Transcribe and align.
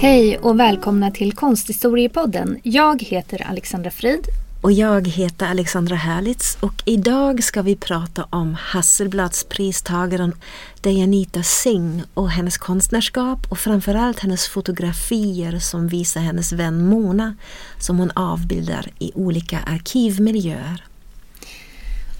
Hej 0.00 0.38
och 0.38 0.60
välkomna 0.60 1.10
till 1.10 1.32
Konsthistoriepodden. 1.32 2.58
Jag 2.62 3.02
heter 3.02 3.46
Alexandra 3.48 3.90
Frid. 3.90 4.26
Och 4.60 4.72
jag 4.72 5.08
heter 5.08 5.46
Alexandra 5.46 5.96
Härlitz 5.96 6.58
och 6.60 6.82
idag 6.84 7.44
ska 7.44 7.62
vi 7.62 7.76
prata 7.76 8.26
om 8.30 8.56
Hasselbladspristagaren 8.60 10.34
Dayanita 10.80 11.42
Singh 11.42 12.04
och 12.14 12.30
hennes 12.30 12.58
konstnärskap 12.58 13.38
och 13.50 13.58
framförallt 13.58 14.20
hennes 14.20 14.48
fotografier 14.48 15.58
som 15.58 15.88
visar 15.88 16.20
hennes 16.20 16.52
vän 16.52 16.86
Mona 16.86 17.36
som 17.78 17.98
hon 17.98 18.10
avbildar 18.10 18.86
i 18.98 19.12
olika 19.14 19.58
arkivmiljöer. 19.58 20.84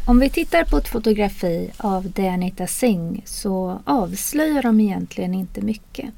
Om 0.07 0.21
vi 0.21 0.31
tittar 0.31 0.65
på 0.65 0.77
ett 0.77 0.89
fotografi 0.89 1.71
av 1.77 2.11
Dayanita 2.11 2.67
Singh 2.67 3.21
så 3.25 3.81
avslöjar 3.85 4.63
de 4.63 4.81
egentligen 4.81 5.35
inte 5.35 5.61
mycket. 5.61 6.11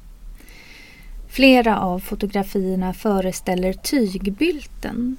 Flera 1.33 1.79
av 1.79 1.99
fotografierna 1.99 2.93
föreställer 2.93 3.73
tygbylten 3.73 5.17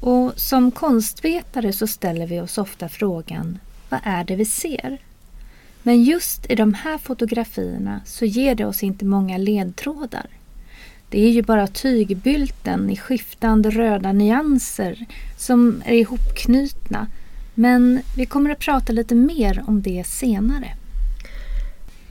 och 0.00 0.32
som 0.36 0.70
konstvetare 0.70 1.72
så 1.72 1.86
ställer 1.86 2.26
vi 2.26 2.40
oss 2.40 2.58
ofta 2.58 2.88
frågan 2.88 3.58
vad 3.88 4.00
är 4.02 4.24
det 4.24 4.36
vi 4.36 4.44
ser? 4.44 4.98
Men 5.82 6.04
just 6.04 6.50
i 6.50 6.54
de 6.54 6.74
här 6.74 6.98
fotografierna 6.98 8.00
så 8.04 8.24
ger 8.24 8.54
det 8.54 8.64
oss 8.64 8.82
inte 8.82 9.04
många 9.04 9.38
ledtrådar. 9.38 10.26
Det 11.10 11.26
är 11.26 11.30
ju 11.30 11.42
bara 11.42 11.66
tygbylten 11.66 12.90
i 12.90 12.96
skiftande 12.96 13.70
röda 13.70 14.12
nyanser 14.12 15.06
som 15.38 15.82
är 15.86 15.94
ihopknutna 15.94 17.06
men 17.54 18.00
vi 18.16 18.26
kommer 18.26 18.50
att 18.50 18.58
prata 18.58 18.92
lite 18.92 19.14
mer 19.14 19.64
om 19.66 19.82
det 19.82 20.06
senare. 20.06 20.76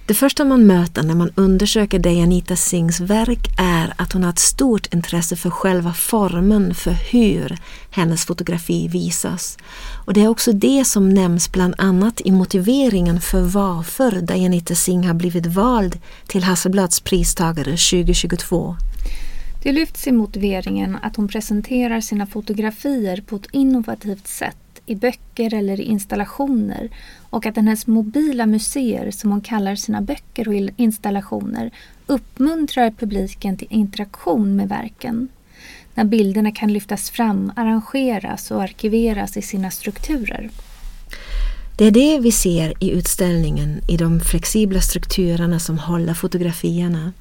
Det 0.07 0.13
första 0.13 0.45
man 0.45 0.67
möter 0.67 1.03
när 1.03 1.15
man 1.15 1.31
undersöker 1.35 1.99
Dianita 1.99 2.55
Singhs 2.55 2.99
verk 2.99 3.47
är 3.57 3.93
att 3.95 4.13
hon 4.13 4.23
har 4.23 4.29
ett 4.29 4.39
stort 4.39 4.93
intresse 4.93 5.35
för 5.35 5.49
själva 5.49 5.93
formen 5.93 6.75
för 6.75 6.91
hur 6.91 7.57
hennes 7.91 8.25
fotografi 8.25 8.87
visas. 8.87 9.57
Och 10.05 10.13
det 10.13 10.21
är 10.23 10.27
också 10.27 10.51
det 10.51 10.85
som 10.85 11.09
nämns 11.09 11.51
bland 11.51 11.75
annat 11.77 12.21
i 12.21 12.31
motiveringen 12.31 13.21
för 13.21 13.41
varför 13.41 14.11
Dianita 14.21 14.75
Singh 14.75 15.07
har 15.07 15.13
blivit 15.13 15.45
vald 15.45 15.99
till 16.27 16.43
Hasselblads 16.43 16.99
pristagare 16.99 17.77
2022. 17.77 18.75
Det 19.63 19.71
lyfts 19.71 20.07
i 20.07 20.11
motiveringen 20.11 20.97
att 21.01 21.15
hon 21.15 21.27
presenterar 21.27 22.01
sina 22.01 22.25
fotografier 22.25 23.23
på 23.27 23.35
ett 23.35 23.47
innovativt 23.51 24.27
sätt 24.27 24.57
i 24.86 24.95
böcker 24.95 25.53
eller 25.53 25.80
i 25.80 25.83
installationer 25.83 26.89
och 27.30 27.45
att 27.45 27.55
hennes 27.55 27.88
mobila 27.88 28.45
museer, 28.45 29.11
som 29.11 29.31
hon 29.31 29.41
kallar 29.41 29.75
sina 29.75 30.02
böcker 30.02 30.47
och 30.47 30.53
installationer, 30.75 31.72
uppmuntrar 32.05 32.91
publiken 32.91 33.58
till 33.58 33.67
interaktion 33.69 34.56
med 34.56 34.69
verken. 34.69 35.28
När 35.94 36.03
bilderna 36.03 36.52
kan 36.52 36.73
lyftas 36.73 37.09
fram, 37.09 37.52
arrangeras 37.56 38.52
och 38.52 38.63
arkiveras 38.63 39.38
i 39.38 39.41
sina 39.41 39.72
strukturer. 39.72 40.50
Det 41.78 41.86
är 41.86 41.91
det 41.91 42.19
vi 42.19 42.31
ser 42.31 42.73
i 42.83 42.91
utställningen, 42.91 43.81
i 43.88 43.97
de 43.97 44.19
flexibla 44.19 44.81
strukturerna 44.81 45.59
som 45.59 45.79
håller 45.79 46.13
fotografierna. 46.13 47.13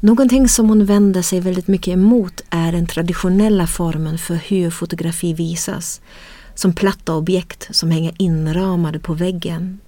Någonting 0.00 0.48
som 0.48 0.68
hon 0.68 0.84
vänder 0.84 1.22
sig 1.22 1.40
väldigt 1.40 1.68
mycket 1.68 1.92
emot 1.92 2.40
är 2.50 2.72
den 2.72 2.86
traditionella 2.86 3.66
formen 3.66 4.18
för 4.18 4.34
hur 4.34 4.70
fotografi 4.70 5.34
visas 5.34 6.00
som 6.54 6.72
platta 6.72 7.14
objekt 7.14 7.68
som 7.70 7.90
hänger 7.90 8.14
inramade 8.18 8.98
på 8.98 9.14
väggen. 9.14 9.80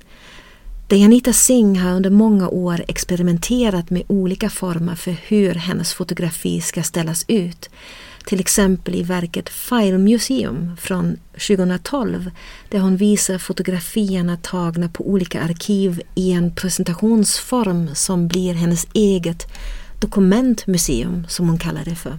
Dayanita 0.88 1.32
Singh 1.32 1.82
har 1.82 1.97
under 1.97 2.10
många 2.10 2.49
år 2.49 2.84
experimenterat 2.88 3.91
med 3.91 4.03
olika 4.06 4.50
former 4.50 4.94
för 4.94 5.10
hur 5.10 5.54
hennes 5.54 5.94
fotografi 5.94 6.60
ska 6.60 6.82
ställas 6.82 7.25
ut. 7.28 7.71
Till 8.27 8.41
exempel 8.41 8.94
i 8.94 9.03
verket 9.03 9.49
File 9.49 9.99
Museum 9.99 10.77
från 10.81 11.16
2012 11.32 12.31
där 12.69 12.78
hon 12.78 12.97
visar 12.97 13.38
fotografierna 13.38 14.37
tagna 14.37 14.88
på 14.88 15.09
olika 15.09 15.43
arkiv 15.43 16.03
i 16.15 16.33
en 16.33 16.54
presentationsform 16.54 17.94
som 17.94 18.28
blir 18.28 18.54
hennes 18.54 18.87
eget 18.93 19.47
dokumentmuseum 20.00 21.27
som 21.28 21.48
hon 21.48 21.59
kallar 21.59 21.84
det 21.84 21.94
för. 21.94 22.19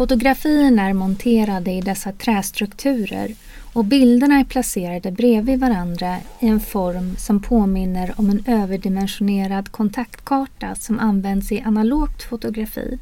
Fotografierna 0.00 0.88
är 0.88 0.92
monterade 0.92 1.70
i 1.70 1.80
dessa 1.80 2.12
trästrukturer 2.12 3.34
och 3.72 3.84
bilderna 3.84 4.40
är 4.40 4.44
placerade 4.44 5.10
bredvid 5.10 5.60
varandra 5.60 6.16
i 6.40 6.46
en 6.46 6.60
form 6.60 7.16
som 7.16 7.42
påminner 7.42 8.14
om 8.16 8.30
en 8.30 8.44
överdimensionerad 8.46 9.72
kontaktkarta 9.72 10.74
som 10.74 10.98
används 10.98 11.52
i 11.52 11.60
analogt 11.60 12.22
fotografi. 12.22 12.98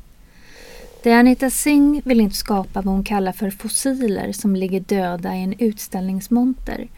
Anita 1.04 1.50
Singh 1.50 2.08
vill 2.08 2.20
inte 2.20 2.36
skapa 2.36 2.82
vad 2.82 2.94
hon 2.94 3.04
kallar 3.04 3.32
för 3.32 3.50
fossiler 3.50 4.32
som 4.32 4.56
ligger 4.56 4.80
döda 4.80 5.36
i 5.36 5.42
en 5.42 5.54
utställningsmonter. 5.58 6.88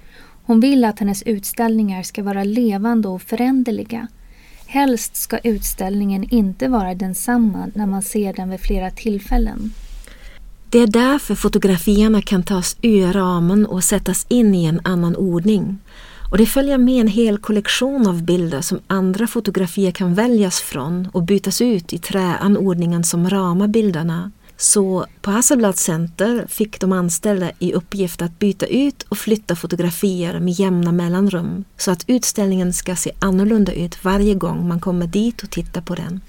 Hon 0.44 0.60
vill 0.60 0.84
att 0.84 0.98
hennes 0.98 1.22
utställningar 1.22 2.02
ska 2.02 2.22
vara 2.22 2.44
levande 2.44 3.08
och 3.08 3.22
föränderliga. 3.22 4.08
Helst 4.66 5.16
ska 5.16 5.38
utställningen 5.38 6.26
inte 6.30 6.68
vara 6.68 6.94
densamma 6.94 7.66
när 7.74 7.86
man 7.86 8.02
ser 8.02 8.32
den 8.32 8.50
vid 8.50 8.60
flera 8.60 8.90
tillfällen. 8.90 9.72
Det 10.72 10.78
är 10.78 10.86
därför 10.86 11.34
fotografierna 11.34 12.22
kan 12.22 12.42
tas 12.42 12.76
ur 12.82 13.12
ramen 13.12 13.66
och 13.66 13.84
sättas 13.84 14.26
in 14.28 14.54
i 14.54 14.64
en 14.64 14.80
annan 14.84 15.16
ordning. 15.16 15.78
Och 16.30 16.38
det 16.38 16.46
följer 16.46 16.78
med 16.78 17.00
en 17.00 17.08
hel 17.08 17.38
kollektion 17.38 18.06
av 18.06 18.22
bilder 18.22 18.60
som 18.60 18.78
andra 18.86 19.26
fotografier 19.26 19.90
kan 19.90 20.14
väljas 20.14 20.60
från 20.60 21.08
och 21.12 21.22
bytas 21.22 21.60
ut 21.60 21.92
i 21.92 21.98
träanordningen 21.98 23.04
som 23.04 23.30
ramar 23.30 23.68
bilderna. 23.68 24.30
Så 24.56 25.06
på 25.20 25.30
Hasselblad 25.30 25.78
Center 25.78 26.46
fick 26.48 26.80
de 26.80 26.92
anställda 26.92 27.50
i 27.58 27.72
uppgift 27.72 28.22
att 28.22 28.38
byta 28.38 28.66
ut 28.66 29.02
och 29.02 29.18
flytta 29.18 29.56
fotografier 29.56 30.40
med 30.40 30.52
jämna 30.52 30.92
mellanrum 30.92 31.64
så 31.76 31.90
att 31.90 32.04
utställningen 32.06 32.72
ska 32.72 32.96
se 32.96 33.12
annorlunda 33.18 33.72
ut 33.72 34.04
varje 34.04 34.34
gång 34.34 34.68
man 34.68 34.80
kommer 34.80 35.06
dit 35.06 35.42
och 35.42 35.50
tittar 35.50 35.80
på 35.80 35.94
den. 35.94 36.20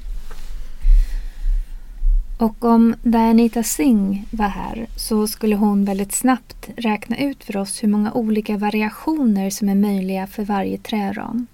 Och 2.42 2.66
om 2.66 2.96
Dayanita 3.04 3.64
Singh 3.64 4.22
var 4.32 4.48
här 4.48 4.88
så 4.96 5.28
skulle 5.28 5.56
hon 5.56 5.86
väldigt 5.86 6.12
snabbt 6.12 6.70
räkna 6.78 7.18
ut 7.18 7.44
för 7.44 7.58
oss 7.58 7.84
hur 7.84 7.88
många 7.88 8.14
olika 8.14 8.58
variationer 8.58 9.50
som 9.50 9.70
är 9.70 9.76
möjliga 9.76 10.28
för 10.28 10.44
varje 10.44 10.78
träram. 10.78 11.48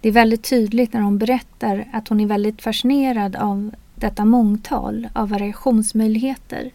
Det 0.00 0.08
är 0.08 0.12
väldigt 0.12 0.42
tydligt 0.42 0.92
när 0.92 1.00
hon 1.00 1.18
berättar 1.18 1.88
att 1.92 2.08
hon 2.08 2.20
är 2.20 2.26
väldigt 2.26 2.62
fascinerad 2.62 3.36
av 3.36 3.70
detta 3.94 4.24
mångtal 4.24 5.08
av 5.12 5.28
variationsmöjligheter. 5.28 6.70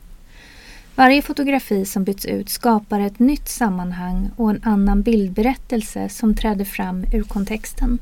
Varje 0.95 1.21
fotografi 1.21 1.85
som 1.85 2.03
byts 2.03 2.25
ut 2.25 2.49
skapar 2.49 2.99
ett 2.99 3.19
nytt 3.19 3.49
sammanhang 3.49 4.29
och 4.35 4.49
en 4.49 4.61
annan 4.63 5.01
bildberättelse 5.01 6.09
som 6.09 6.35
träder 6.35 6.65
fram 6.65 7.05
ur 7.13 7.23
kontexten. 7.23 7.99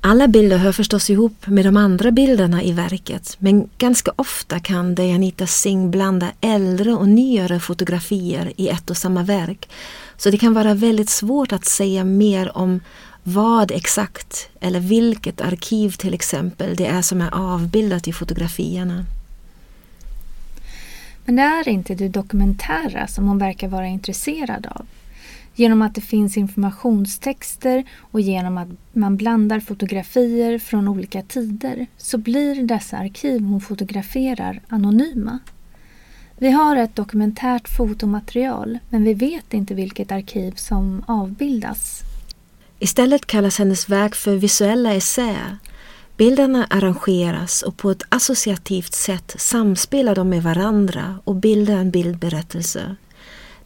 Alla 0.00 0.28
bilder 0.28 0.58
hör 0.58 0.72
förstås 0.72 1.10
ihop 1.10 1.46
med 1.46 1.64
de 1.64 1.76
andra 1.76 2.10
bilderna 2.10 2.62
i 2.62 2.72
verket 2.72 3.36
men 3.38 3.68
ganska 3.78 4.12
ofta 4.16 4.60
kan 4.60 4.94
Dianita 4.94 5.46
Singh 5.46 5.90
blanda 5.90 6.28
äldre 6.40 6.92
och 6.92 7.08
nyare 7.08 7.60
fotografier 7.60 8.52
i 8.56 8.68
ett 8.68 8.90
och 8.90 8.96
samma 8.96 9.22
verk. 9.22 9.68
Så 10.16 10.30
det 10.30 10.38
kan 10.38 10.54
vara 10.54 10.74
väldigt 10.74 11.10
svårt 11.10 11.52
att 11.52 11.64
säga 11.64 12.04
mer 12.04 12.56
om 12.56 12.80
vad 13.22 13.70
exakt 13.70 14.48
eller 14.60 14.80
vilket 14.80 15.40
arkiv 15.40 15.90
till 15.90 16.14
exempel 16.14 16.76
det 16.76 16.86
är 16.86 17.02
som 17.02 17.20
är 17.20 17.34
avbildat 17.34 18.08
i 18.08 18.12
fotografierna. 18.12 19.04
Men 21.24 21.36
det 21.36 21.42
är 21.42 21.68
inte 21.68 21.94
det 21.94 22.08
dokumentära 22.08 23.06
som 23.06 23.28
hon 23.28 23.38
verkar 23.38 23.68
vara 23.68 23.86
intresserad 23.86 24.66
av. 24.66 24.86
Genom 25.58 25.82
att 25.82 25.94
det 25.94 26.00
finns 26.00 26.36
informationstexter 26.36 27.84
och 28.00 28.20
genom 28.20 28.58
att 28.58 28.68
man 28.92 29.16
blandar 29.16 29.60
fotografier 29.60 30.58
från 30.58 30.88
olika 30.88 31.22
tider 31.22 31.86
så 31.96 32.18
blir 32.18 32.62
dessa 32.62 32.96
arkiv 32.96 33.42
hon 33.42 33.60
fotograferar 33.60 34.62
anonyma. 34.68 35.38
Vi 36.38 36.50
har 36.50 36.76
ett 36.76 36.96
dokumentärt 36.96 37.68
fotomaterial 37.68 38.78
men 38.88 39.04
vi 39.04 39.14
vet 39.14 39.54
inte 39.54 39.74
vilket 39.74 40.12
arkiv 40.12 40.52
som 40.52 41.04
avbildas. 41.06 42.00
Istället 42.78 43.26
kallas 43.26 43.58
hennes 43.58 43.88
verk 43.88 44.14
för 44.14 44.36
visuella 44.36 44.94
essäer. 44.94 45.58
Bilderna 46.16 46.66
arrangeras 46.70 47.62
och 47.62 47.76
på 47.76 47.90
ett 47.90 48.02
associativt 48.08 48.94
sätt 48.94 49.34
samspelar 49.38 50.14
de 50.14 50.28
med 50.28 50.42
varandra 50.42 51.18
och 51.24 51.34
bildar 51.34 51.76
en 51.76 51.90
bildberättelse. 51.90 52.96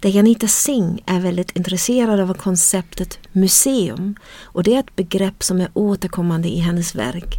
Dayanita 0.00 0.48
Singh 0.48 1.02
är 1.06 1.20
väldigt 1.20 1.56
intresserad 1.56 2.20
av 2.20 2.34
konceptet 2.34 3.18
museum 3.32 4.14
och 4.42 4.62
det 4.62 4.74
är 4.74 4.80
ett 4.80 4.96
begrepp 4.96 5.42
som 5.42 5.60
är 5.60 5.68
återkommande 5.74 6.48
i 6.48 6.58
hennes 6.58 6.94
verk. 6.94 7.34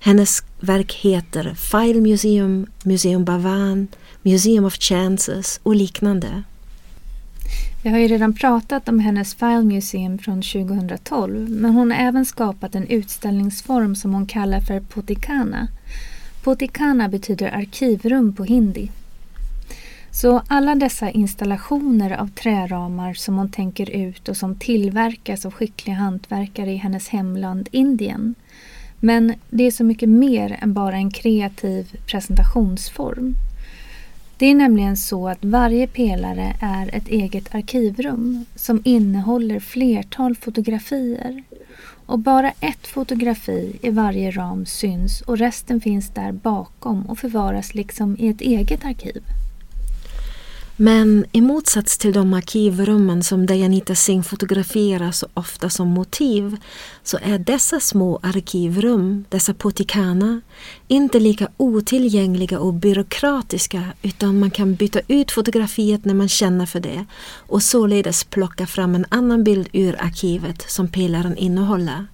Hennes 0.00 0.42
verk 0.60 0.94
heter 0.94 1.54
File 1.54 2.00
Museum, 2.00 2.66
Museum 2.84 3.24
Bavan, 3.24 3.88
Museum 4.22 4.64
of 4.64 4.78
Chances 4.78 5.60
och 5.62 5.74
liknande. 5.74 6.42
Vi 7.84 7.90
har 7.90 7.98
ju 7.98 8.08
redan 8.08 8.34
pratat 8.34 8.88
om 8.88 8.98
hennes 8.98 9.34
File 9.34 9.62
Museum 9.62 10.18
från 10.18 10.42
2012 10.42 11.50
men 11.50 11.70
hon 11.70 11.90
har 11.90 11.98
även 11.98 12.26
skapat 12.26 12.74
en 12.74 12.86
utställningsform 12.86 13.96
som 13.96 14.14
hon 14.14 14.26
kallar 14.26 14.60
för 14.60 14.80
Potikana. 14.80 15.68
Potikana 16.42 17.08
betyder 17.08 17.48
arkivrum 17.48 18.32
på 18.34 18.44
hindi. 18.44 18.90
Så 20.14 20.42
alla 20.48 20.74
dessa 20.74 21.10
installationer 21.10 22.10
av 22.20 22.28
träramar 22.28 23.14
som 23.14 23.36
hon 23.36 23.50
tänker 23.50 23.90
ut 23.90 24.28
och 24.28 24.36
som 24.36 24.56
tillverkas 24.56 25.46
av 25.46 25.52
skickliga 25.52 25.96
hantverkare 25.96 26.72
i 26.72 26.76
hennes 26.76 27.08
hemland 27.08 27.68
Indien. 27.72 28.34
Men 29.00 29.34
det 29.50 29.66
är 29.66 29.70
så 29.70 29.84
mycket 29.84 30.08
mer 30.08 30.58
än 30.62 30.72
bara 30.72 30.96
en 30.96 31.10
kreativ 31.10 31.96
presentationsform. 32.06 33.34
Det 34.38 34.46
är 34.46 34.54
nämligen 34.54 34.96
så 34.96 35.28
att 35.28 35.44
varje 35.44 35.86
pelare 35.86 36.56
är 36.60 36.94
ett 36.94 37.08
eget 37.08 37.54
arkivrum 37.54 38.44
som 38.54 38.82
innehåller 38.84 39.60
flertal 39.60 40.36
fotografier. 40.36 41.42
Och 42.06 42.18
bara 42.18 42.52
ett 42.60 42.86
fotografi 42.86 43.78
i 43.82 43.90
varje 43.90 44.30
ram 44.30 44.66
syns 44.66 45.20
och 45.20 45.38
resten 45.38 45.80
finns 45.80 46.08
där 46.08 46.32
bakom 46.32 47.06
och 47.06 47.18
förvaras 47.18 47.74
liksom 47.74 48.16
i 48.18 48.28
ett 48.28 48.40
eget 48.40 48.84
arkiv. 48.84 49.22
Men 50.76 51.24
i 51.32 51.40
motsats 51.40 51.98
till 51.98 52.12
de 52.12 52.34
arkivrummen 52.34 53.22
som 53.22 53.46
Dianita 53.46 53.94
Singh 53.94 54.28
fotograferar 54.28 55.10
så 55.12 55.26
ofta 55.34 55.70
som 55.70 55.88
motiv 55.88 56.56
så 57.02 57.18
är 57.22 57.38
dessa 57.38 57.80
små 57.80 58.20
arkivrum, 58.22 59.24
dessa 59.28 59.54
potikana, 59.54 60.40
inte 60.88 61.20
lika 61.20 61.48
otillgängliga 61.56 62.58
och 62.58 62.74
byråkratiska 62.74 63.82
utan 64.02 64.38
man 64.38 64.50
kan 64.50 64.74
byta 64.74 65.00
ut 65.08 65.30
fotografiet 65.30 66.04
när 66.04 66.14
man 66.14 66.28
känner 66.28 66.66
för 66.66 66.80
det 66.80 67.04
och 67.36 67.62
således 67.62 68.24
plocka 68.24 68.66
fram 68.66 68.94
en 68.94 69.06
annan 69.08 69.44
bild 69.44 69.68
ur 69.72 70.02
arkivet 70.02 70.70
som 70.70 70.88
pelaren 70.88 71.36
innehåller. 71.36 72.06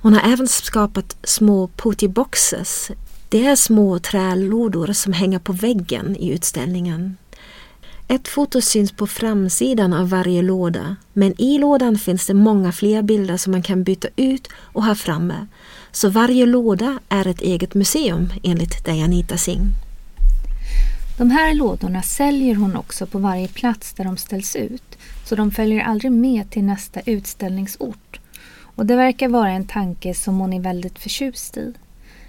Hon 0.00 0.14
har 0.14 0.32
även 0.32 0.48
skapat 0.48 1.16
små 1.22 1.66
potiboxes. 1.66 2.90
Det 3.28 3.46
är 3.46 3.56
små 3.56 3.98
trälådor 3.98 4.92
som 4.92 5.12
hänger 5.12 5.38
på 5.38 5.52
väggen 5.52 6.16
i 6.16 6.30
utställningen. 6.30 7.16
Ett 8.10 8.28
foto 8.28 8.60
syns 8.60 8.92
på 8.92 9.06
framsidan 9.06 9.92
av 9.92 10.08
varje 10.08 10.42
låda 10.42 10.96
men 11.12 11.40
i 11.40 11.58
lådan 11.58 11.98
finns 11.98 12.26
det 12.26 12.34
många 12.34 12.72
fler 12.72 13.02
bilder 13.02 13.36
som 13.36 13.50
man 13.50 13.62
kan 13.62 13.84
byta 13.84 14.08
ut 14.16 14.48
och 14.54 14.84
ha 14.84 14.94
framme. 14.94 15.46
Så 15.92 16.08
varje 16.08 16.46
låda 16.46 16.98
är 17.08 17.26
ett 17.26 17.40
eget 17.40 17.74
museum 17.74 18.28
enligt 18.42 18.84
Dianita 18.84 19.36
Singh. 19.36 19.66
De 21.18 21.30
här 21.30 21.54
lådorna 21.54 22.02
säljer 22.02 22.54
hon 22.54 22.76
också 22.76 23.06
på 23.06 23.18
varje 23.18 23.48
plats 23.48 23.92
där 23.92 24.04
de 24.04 24.16
ställs 24.16 24.56
ut 24.56 24.98
så 25.24 25.36
de 25.36 25.50
följer 25.50 25.84
aldrig 25.84 26.12
med 26.12 26.50
till 26.50 26.64
nästa 26.64 27.00
utställningsort. 27.00 28.20
Och 28.62 28.86
det 28.86 28.96
verkar 28.96 29.28
vara 29.28 29.50
en 29.50 29.66
tanke 29.66 30.14
som 30.14 30.38
hon 30.38 30.52
är 30.52 30.60
väldigt 30.60 30.98
förtjust 30.98 31.56
i. 31.56 31.74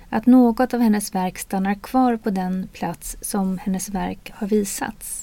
Att 0.10 0.26
något 0.26 0.74
av 0.74 0.80
hennes 0.80 1.16
verk 1.16 1.38
stannar 1.38 1.76
kvar 1.76 2.18
på 2.18 2.30
den 2.30 2.68
plats 2.74 3.18
som 3.22 3.58
hennes 3.58 3.90
verk 3.90 4.32
har 4.36 4.48
visats. 4.48 5.21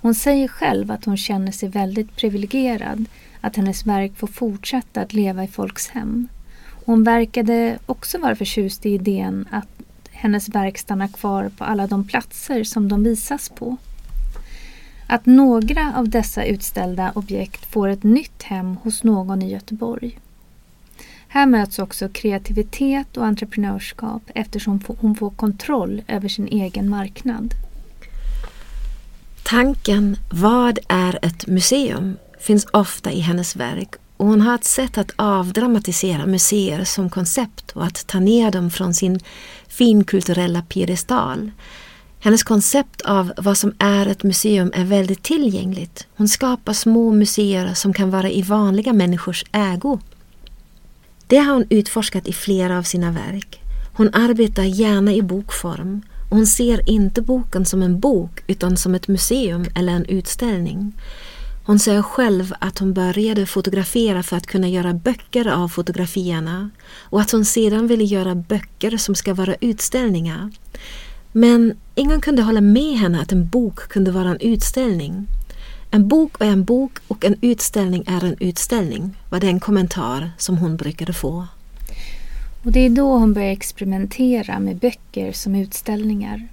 Hon 0.00 0.14
säger 0.14 0.48
själv 0.48 0.90
att 0.90 1.04
hon 1.04 1.16
känner 1.16 1.52
sig 1.52 1.68
väldigt 1.68 2.16
privilegierad 2.16 3.04
att 3.40 3.56
hennes 3.56 3.86
verk 3.86 4.16
får 4.16 4.26
fortsätta 4.26 5.00
att 5.00 5.12
leva 5.12 5.44
i 5.44 5.48
folks 5.48 5.88
hem. 5.88 6.28
Hon 6.84 7.04
verkade 7.04 7.78
också 7.86 8.18
vara 8.18 8.36
förtjust 8.36 8.86
i 8.86 8.90
idén 8.90 9.48
att 9.50 9.68
hennes 10.10 10.48
verk 10.48 10.78
stannar 10.78 11.08
kvar 11.08 11.50
på 11.58 11.64
alla 11.64 11.86
de 11.86 12.04
platser 12.04 12.64
som 12.64 12.88
de 12.88 13.04
visas 13.04 13.48
på. 13.48 13.76
Att 15.06 15.26
några 15.26 15.94
av 15.96 16.08
dessa 16.08 16.44
utställda 16.44 17.12
objekt 17.14 17.64
får 17.64 17.88
ett 17.88 18.02
nytt 18.02 18.42
hem 18.42 18.76
hos 18.76 19.04
någon 19.04 19.42
i 19.42 19.52
Göteborg. 19.52 20.18
Här 21.28 21.46
möts 21.46 21.78
också 21.78 22.08
kreativitet 22.08 23.16
och 23.16 23.26
entreprenörskap 23.26 24.22
eftersom 24.34 24.80
hon 25.00 25.14
får 25.14 25.30
kontroll 25.30 26.02
över 26.08 26.28
sin 26.28 26.48
egen 26.48 26.88
marknad. 26.88 27.54
Tanken 29.48 30.16
vad 30.30 30.78
är 30.88 31.18
ett 31.22 31.46
museum 31.46 32.16
finns 32.40 32.66
ofta 32.70 33.12
i 33.12 33.20
hennes 33.20 33.56
verk 33.56 33.94
och 34.16 34.26
hon 34.26 34.40
har 34.40 34.54
ett 34.54 34.64
sätt 34.64 34.98
att 34.98 35.10
avdramatisera 35.16 36.26
museer 36.26 36.84
som 36.84 37.10
koncept 37.10 37.70
och 37.70 37.84
att 37.84 38.06
ta 38.06 38.20
ner 38.20 38.50
dem 38.50 38.70
från 38.70 38.94
sin 38.94 39.20
finkulturella 39.68 40.62
piedestal. 40.62 41.50
Hennes 42.20 42.42
koncept 42.42 43.02
av 43.02 43.32
vad 43.36 43.58
som 43.58 43.74
är 43.78 44.06
ett 44.06 44.22
museum 44.22 44.72
är 44.74 44.84
väldigt 44.84 45.22
tillgängligt. 45.22 46.06
Hon 46.16 46.28
skapar 46.28 46.72
små 46.72 47.12
museer 47.12 47.74
som 47.74 47.92
kan 47.92 48.10
vara 48.10 48.30
i 48.30 48.42
vanliga 48.42 48.92
människors 48.92 49.44
ägo. 49.52 49.98
Det 51.26 51.38
har 51.38 51.54
hon 51.54 51.66
utforskat 51.70 52.28
i 52.28 52.32
flera 52.32 52.78
av 52.78 52.82
sina 52.82 53.10
verk. 53.10 53.60
Hon 53.92 54.14
arbetar 54.14 54.64
gärna 54.64 55.12
i 55.12 55.22
bokform 55.22 56.02
hon 56.30 56.46
ser 56.46 56.90
inte 56.90 57.22
boken 57.22 57.64
som 57.64 57.82
en 57.82 58.00
bok 58.00 58.42
utan 58.46 58.76
som 58.76 58.94
ett 58.94 59.08
museum 59.08 59.64
eller 59.74 59.92
en 59.92 60.04
utställning. 60.04 60.92
Hon 61.64 61.78
säger 61.78 62.02
själv 62.02 62.54
att 62.58 62.78
hon 62.78 62.92
började 62.92 63.46
fotografera 63.46 64.22
för 64.22 64.36
att 64.36 64.46
kunna 64.46 64.68
göra 64.68 64.92
böcker 64.92 65.48
av 65.48 65.68
fotografierna 65.68 66.70
och 67.00 67.20
att 67.20 67.30
hon 67.30 67.44
sedan 67.44 67.86
ville 67.86 68.04
göra 68.04 68.34
böcker 68.34 68.96
som 68.96 69.14
ska 69.14 69.34
vara 69.34 69.54
utställningar. 69.60 70.50
Men 71.32 71.76
ingen 71.94 72.20
kunde 72.20 72.42
hålla 72.42 72.60
med 72.60 72.98
henne 72.98 73.20
att 73.20 73.32
en 73.32 73.48
bok 73.48 73.88
kunde 73.88 74.10
vara 74.10 74.28
en 74.28 74.40
utställning. 74.40 75.26
En 75.90 76.08
bok 76.08 76.40
är 76.40 76.46
en 76.46 76.64
bok 76.64 76.98
och 77.08 77.24
en 77.24 77.36
utställning 77.40 78.04
är 78.06 78.24
en 78.24 78.36
utställning 78.40 79.16
var 79.30 79.40
den 79.40 79.60
kommentar 79.60 80.30
som 80.38 80.58
hon 80.58 80.76
brukade 80.76 81.12
få. 81.12 81.46
Och 82.62 82.72
det 82.72 82.80
är 82.80 82.90
då 82.90 83.18
hon 83.18 83.32
började 83.32 83.52
experimentera 83.52 84.58
med 84.58 84.76
böcker 84.76 85.32
som 85.32 85.54
utställningar. 85.54 86.48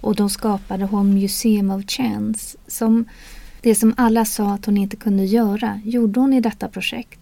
Och 0.00 0.14
då 0.14 0.28
skapade 0.28 0.84
hon 0.84 1.14
Museum 1.14 1.70
of 1.70 1.84
Chance 1.86 2.58
som 2.66 3.04
det 3.60 3.74
som 3.74 3.94
alla 3.96 4.24
sa 4.24 4.52
att 4.54 4.66
hon 4.66 4.76
inte 4.76 4.96
kunde 4.96 5.24
göra 5.24 5.80
gjorde 5.84 6.20
hon 6.20 6.32
i 6.32 6.40
detta 6.40 6.68
projekt. 6.68 7.18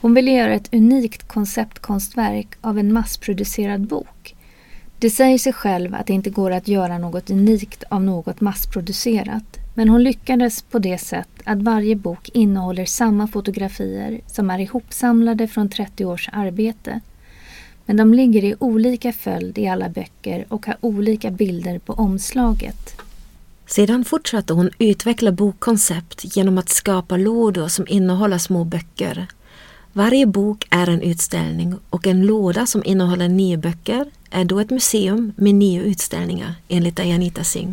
Hon 0.00 0.14
ville 0.14 0.30
göra 0.30 0.54
ett 0.54 0.74
unikt 0.74 1.28
konceptkonstverk 1.28 2.48
av 2.60 2.78
en 2.78 2.92
massproducerad 2.92 3.86
bok. 3.88 4.34
Det 4.98 5.10
säger 5.10 5.38
sig 5.38 5.52
själv 5.52 5.94
att 5.94 6.06
det 6.06 6.12
inte 6.12 6.30
går 6.30 6.50
att 6.50 6.68
göra 6.68 6.98
något 6.98 7.30
unikt 7.30 7.84
av 7.88 8.02
något 8.02 8.40
massproducerat. 8.40 9.56
Men 9.74 9.88
hon 9.88 10.02
lyckades 10.02 10.62
på 10.62 10.78
det 10.78 10.98
sätt 10.98 11.28
att 11.44 11.62
varje 11.62 11.96
bok 11.96 12.30
innehåller 12.34 12.84
samma 12.84 13.26
fotografier 13.26 14.20
som 14.26 14.50
är 14.50 14.58
ihopsamlade 14.58 15.48
från 15.48 15.68
30 15.68 16.04
års 16.04 16.28
arbete 16.32 17.00
men 17.90 17.96
de 17.96 18.14
ligger 18.14 18.44
i 18.44 18.54
olika 18.58 19.12
följd 19.12 19.58
i 19.58 19.68
alla 19.68 19.88
böcker 19.88 20.44
och 20.48 20.66
har 20.66 20.76
olika 20.80 21.30
bilder 21.30 21.78
på 21.78 21.92
omslaget. 21.92 22.94
Sedan 23.66 24.04
fortsatte 24.04 24.52
hon 24.52 24.70
utveckla 24.78 25.32
bokkoncept 25.32 26.36
genom 26.36 26.58
att 26.58 26.68
skapa 26.68 27.16
lådor 27.16 27.68
som 27.68 27.86
innehåller 27.88 28.38
små 28.38 28.64
böcker. 28.64 29.26
Varje 29.92 30.26
bok 30.26 30.66
är 30.70 30.86
en 30.90 31.02
utställning 31.02 31.74
och 31.90 32.06
en 32.06 32.26
låda 32.26 32.66
som 32.66 32.82
innehåller 32.84 33.28
nio 33.28 33.56
böcker 33.56 34.06
är 34.30 34.44
då 34.44 34.60
ett 34.60 34.70
museum 34.70 35.32
med 35.36 35.54
nio 35.54 35.82
utställningar 35.82 36.54
enligt 36.68 36.96
Dayanita 36.96 37.44
Singh. 37.44 37.72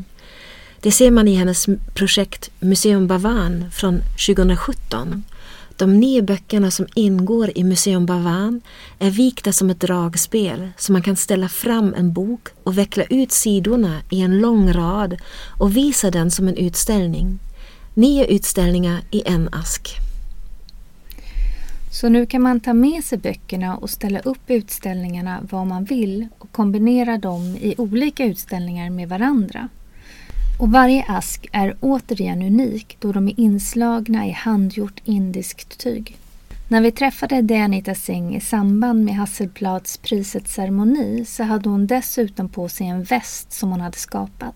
Det 0.82 0.92
ser 0.92 1.12
man 1.12 1.28
i 1.28 1.34
hennes 1.34 1.66
projekt 1.94 2.52
Museum 2.60 3.08
Bavan 3.08 3.66
från 3.72 4.02
2017 4.28 5.24
de 5.78 6.00
nio 6.00 6.22
böckerna 6.22 6.72
som 6.72 6.88
ingår 6.96 7.52
i 7.56 7.64
Museum 7.64 8.06
Bavan 8.06 8.62
är 9.00 9.12
vikta 9.12 9.52
som 9.52 9.70
ett 9.70 9.80
dragspel 9.80 10.70
så 10.78 10.92
man 10.92 11.02
kan 11.02 11.16
ställa 11.16 11.50
fram 11.50 11.94
en 11.98 12.14
bok 12.14 12.48
och 12.64 12.78
veckla 12.78 13.04
ut 13.04 13.32
sidorna 13.32 14.02
i 14.10 14.22
en 14.22 14.40
lång 14.40 14.74
rad 14.74 15.18
och 15.60 15.78
visa 15.78 16.12
den 16.12 16.32
som 16.32 16.48
en 16.48 16.58
utställning. 16.58 17.40
Nio 17.94 18.26
utställningar 18.26 19.02
i 19.12 19.24
en 19.26 19.50
ask. 19.52 19.98
Så 21.92 22.10
nu 22.10 22.26
kan 22.26 22.42
man 22.42 22.60
ta 22.60 22.74
med 22.74 23.04
sig 23.04 23.18
böckerna 23.18 23.78
och 23.78 23.90
ställa 23.90 24.20
upp 24.20 24.42
utställningarna 24.48 25.40
vad 25.52 25.68
man 25.68 25.84
vill 25.84 26.28
och 26.40 26.52
kombinera 26.52 27.18
dem 27.18 27.58
i 27.62 27.76
olika 27.78 28.26
utställningar 28.26 28.90
med 28.90 29.10
varandra. 29.10 29.70
Och 30.60 30.72
varje 30.72 31.06
ask 31.08 31.48
är 31.52 31.76
återigen 31.80 32.42
unik 32.42 32.98
då 33.00 33.12
de 33.12 33.28
är 33.28 33.40
inslagna 33.40 34.28
i 34.28 34.32
handgjort 34.32 35.02
indiskt 35.04 35.78
tyg. 35.78 36.18
När 36.68 36.82
vi 36.82 36.92
träffade 36.92 37.42
Dianita 37.42 37.96
Singh 37.96 38.38
i 38.38 38.40
samband 38.40 39.06
med 39.06 39.16
Hasselbladsprisets 39.16 40.54
ceremoni 40.54 41.26
så 41.26 41.44
hade 41.44 41.70
hon 41.70 41.88
dessutom 41.88 42.50
på 42.50 42.70
sig 42.70 42.88
en 42.88 43.04
väst 43.04 43.52
som 43.54 43.72
hon 43.72 43.82
hade 43.82 43.98
skapat. 43.98 44.56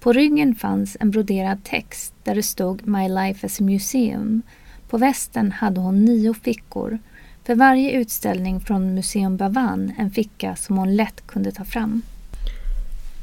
På 0.00 0.12
ryggen 0.12 0.54
fanns 0.54 0.96
en 1.00 1.10
broderad 1.10 1.64
text 1.64 2.14
där 2.24 2.34
det 2.34 2.42
stod 2.42 2.88
My 2.88 3.08
life 3.08 3.46
as 3.46 3.60
a 3.60 3.64
museum. 3.64 4.42
På 4.88 4.98
västen 4.98 5.52
hade 5.52 5.80
hon 5.80 6.04
nio 6.04 6.34
fickor. 6.34 6.98
För 7.44 7.54
varje 7.54 7.92
utställning 7.92 8.60
från 8.60 8.94
Museum 8.94 9.36
Bavan 9.36 9.92
en 9.98 10.10
ficka 10.10 10.56
som 10.56 10.78
hon 10.78 10.96
lätt 10.96 11.26
kunde 11.26 11.52
ta 11.52 11.64
fram. 11.64 12.02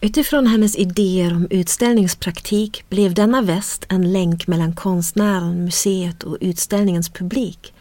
Utifrån 0.02 0.48
hennes 0.48 0.76
idéer 0.76 1.36
om 1.36 1.48
utställningspraktik 1.50 2.84
blev 2.90 3.14
denna 3.14 3.42
väst 3.42 3.86
en 3.90 4.12
länk 4.12 4.48
mellan 4.48 4.76
konstnären, 4.76 5.64
museet 5.64 6.24
och 6.24 6.38
utställningens 6.42 7.10
publik. 7.10 7.74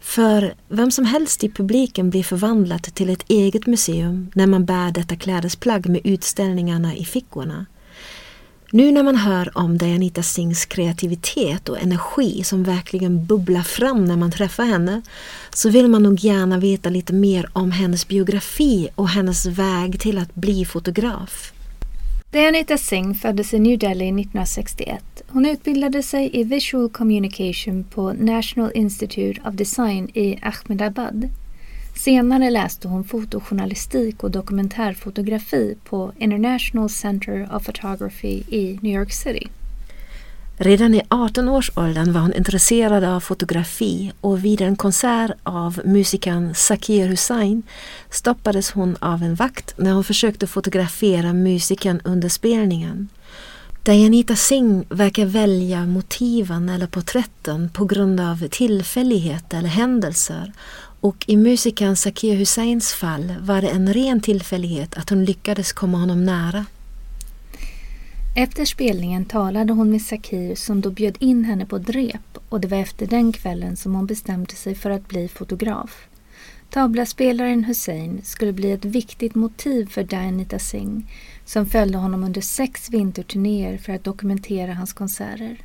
För 0.00 0.54
vem 0.68 0.90
som 0.90 1.04
helst 1.04 1.44
i 1.44 1.48
publiken 1.48 2.10
blir 2.10 2.22
förvandlat 2.22 2.82
till 2.82 3.10
ett 3.10 3.24
eget 3.28 3.66
museum 3.66 4.30
när 4.34 4.46
man 4.46 4.64
bär 4.64 4.90
detta 4.90 5.16
klädesplagg 5.16 5.88
med 5.88 6.00
utställningarna 6.04 6.96
i 6.96 7.04
fickorna. 7.04 7.66
Nu 8.76 8.92
när 8.92 9.02
man 9.02 9.16
hör 9.16 9.58
om 9.58 9.78
Dianita 9.78 10.22
Singhs 10.22 10.64
kreativitet 10.66 11.68
och 11.68 11.82
energi 11.82 12.44
som 12.44 12.62
verkligen 12.62 13.26
bubblar 13.26 13.62
fram 13.62 14.04
när 14.04 14.16
man 14.16 14.30
träffar 14.30 14.64
henne 14.64 15.02
så 15.54 15.70
vill 15.70 15.88
man 15.88 16.02
nog 16.02 16.18
gärna 16.20 16.58
veta 16.58 16.90
lite 16.90 17.12
mer 17.12 17.48
om 17.52 17.70
hennes 17.70 18.08
biografi 18.08 18.88
och 18.94 19.08
hennes 19.08 19.46
väg 19.46 20.00
till 20.00 20.18
att 20.18 20.34
bli 20.34 20.64
fotograf. 20.64 21.52
Dianita 22.30 22.78
Singh 22.78 23.18
föddes 23.18 23.54
i 23.54 23.58
New 23.58 23.78
Delhi 23.78 24.08
1961. 24.08 25.22
Hon 25.28 25.46
utbildade 25.46 26.02
sig 26.02 26.30
i 26.32 26.44
Visual 26.44 26.88
Communication 26.88 27.84
på 27.84 28.12
National 28.12 28.70
Institute 28.74 29.40
of 29.48 29.54
Design 29.54 30.10
i 30.14 30.38
Ahmedabad. 30.42 31.28
Senare 32.04 32.50
läste 32.50 32.88
hon 32.88 33.04
fotojournalistik 33.04 34.24
och 34.24 34.30
dokumentärfotografi 34.30 35.76
på 35.84 36.12
International 36.18 36.88
Center 36.88 37.56
of 37.56 37.64
Photography 37.64 38.42
i 38.48 38.78
New 38.82 39.00
York 39.00 39.12
City. 39.12 39.48
Redan 40.56 40.94
i 40.94 41.00
18-årsåldern 41.00 42.12
var 42.12 42.20
hon 42.20 42.34
intresserad 42.34 43.04
av 43.04 43.20
fotografi 43.20 44.12
och 44.20 44.44
vid 44.44 44.60
en 44.60 44.76
konsert 44.76 45.30
av 45.42 45.80
musikern 45.84 46.54
Zakir 46.54 47.08
Hussain 47.08 47.62
stoppades 48.10 48.70
hon 48.70 48.96
av 49.00 49.22
en 49.22 49.34
vakt 49.34 49.74
när 49.78 49.92
hon 49.92 50.04
försökte 50.04 50.46
fotografera 50.46 51.32
musikern 51.32 52.00
under 52.04 52.28
spelningen. 52.28 53.08
Dianita 53.82 54.36
Singh 54.36 54.86
verkar 54.88 55.26
välja 55.26 55.86
motiven 55.86 56.68
eller 56.68 56.86
porträtten 56.86 57.68
på 57.68 57.84
grund 57.84 58.20
av 58.20 58.48
tillfällighet 58.48 59.54
eller 59.54 59.68
händelser 59.68 60.52
och 61.04 61.24
i 61.26 61.36
musikern 61.36 61.96
Zakir 61.96 62.34
Husseins 62.36 62.92
fall 62.92 63.34
var 63.40 63.60
det 63.60 63.68
en 63.68 63.94
ren 63.94 64.20
tillfällighet 64.20 64.96
att 64.96 65.10
hon 65.10 65.24
lyckades 65.24 65.72
komma 65.72 65.98
honom 65.98 66.24
nära. 66.24 66.66
Efter 68.36 68.64
spelningen 68.64 69.24
talade 69.24 69.72
hon 69.72 69.90
med 69.90 70.02
Sakir 70.02 70.54
som 70.54 70.80
då 70.80 70.90
bjöd 70.90 71.16
in 71.18 71.44
henne 71.44 71.66
på 71.66 71.78
drep 71.78 72.38
och 72.48 72.60
det 72.60 72.68
var 72.68 72.78
efter 72.78 73.06
den 73.06 73.32
kvällen 73.32 73.76
som 73.76 73.94
hon 73.94 74.06
bestämde 74.06 74.54
sig 74.54 74.74
för 74.74 74.90
att 74.90 75.08
bli 75.08 75.28
fotograf. 75.28 76.06
Tablaspelaren 76.70 77.64
Hussein 77.64 78.20
skulle 78.24 78.52
bli 78.52 78.72
ett 78.72 78.84
viktigt 78.84 79.34
motiv 79.34 79.86
för 79.86 80.02
Dianita 80.02 80.58
Singh 80.58 81.06
som 81.44 81.66
följde 81.66 81.98
honom 81.98 82.24
under 82.24 82.40
sex 82.40 82.90
vinterturnéer 82.90 83.78
för 83.78 83.92
att 83.92 84.04
dokumentera 84.04 84.74
hans 84.74 84.92
konserter. 84.92 85.56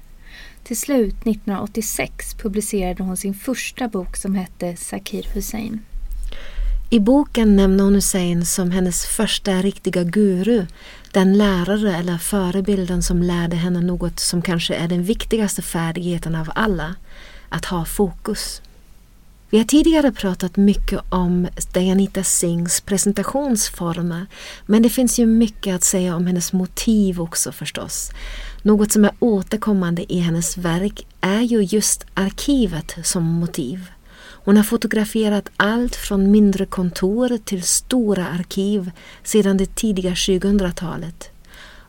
Till 0.69 0.77
slut, 0.77 1.15
1986, 1.15 2.33
publicerade 2.33 3.03
hon 3.03 3.17
sin 3.17 3.33
första 3.33 3.87
bok 3.87 4.17
som 4.17 4.35
hette 4.35 4.75
Sakir 4.75 5.27
Hussein. 5.33 5.79
I 6.89 6.99
boken 6.99 7.55
nämner 7.55 7.83
hon 7.83 7.95
Hussein 7.95 8.45
som 8.45 8.71
hennes 8.71 9.05
första 9.05 9.51
riktiga 9.51 10.03
guru, 10.03 10.65
den 11.11 11.37
lärare 11.37 11.95
eller 11.95 12.17
förebilden 12.17 13.03
som 13.03 13.23
lärde 13.23 13.55
henne 13.55 13.81
något 13.81 14.19
som 14.19 14.41
kanske 14.41 14.75
är 14.75 14.87
den 14.87 15.03
viktigaste 15.03 15.61
färdigheten 15.61 16.35
av 16.35 16.49
alla, 16.55 16.95
att 17.49 17.65
ha 17.65 17.85
fokus. 17.85 18.61
Vi 19.51 19.57
har 19.57 19.65
tidigare 19.65 20.11
pratat 20.11 20.57
mycket 20.57 20.99
om 21.09 21.47
Dianita 21.73 22.23
Singhs 22.23 22.81
presentationsformer 22.81 24.25
men 24.65 24.81
det 24.81 24.89
finns 24.89 25.19
ju 25.19 25.25
mycket 25.25 25.75
att 25.75 25.83
säga 25.83 26.15
om 26.15 26.27
hennes 26.27 26.53
motiv 26.53 27.21
också 27.21 27.51
förstås. 27.51 28.11
Något 28.61 28.91
som 28.91 29.05
är 29.05 29.11
återkommande 29.19 30.13
i 30.13 30.19
hennes 30.19 30.57
verk 30.57 31.07
är 31.21 31.41
ju 31.41 31.63
just 31.63 32.05
arkivet 32.13 32.95
som 33.03 33.23
motiv. 33.23 33.85
Hon 34.21 34.57
har 34.57 34.63
fotograferat 34.63 35.49
allt 35.57 35.95
från 35.95 36.31
mindre 36.31 36.65
kontor 36.65 37.37
till 37.45 37.63
stora 37.63 38.27
arkiv 38.27 38.91
sedan 39.23 39.57
det 39.57 39.75
tidiga 39.75 40.11
2000-talet. 40.11 41.31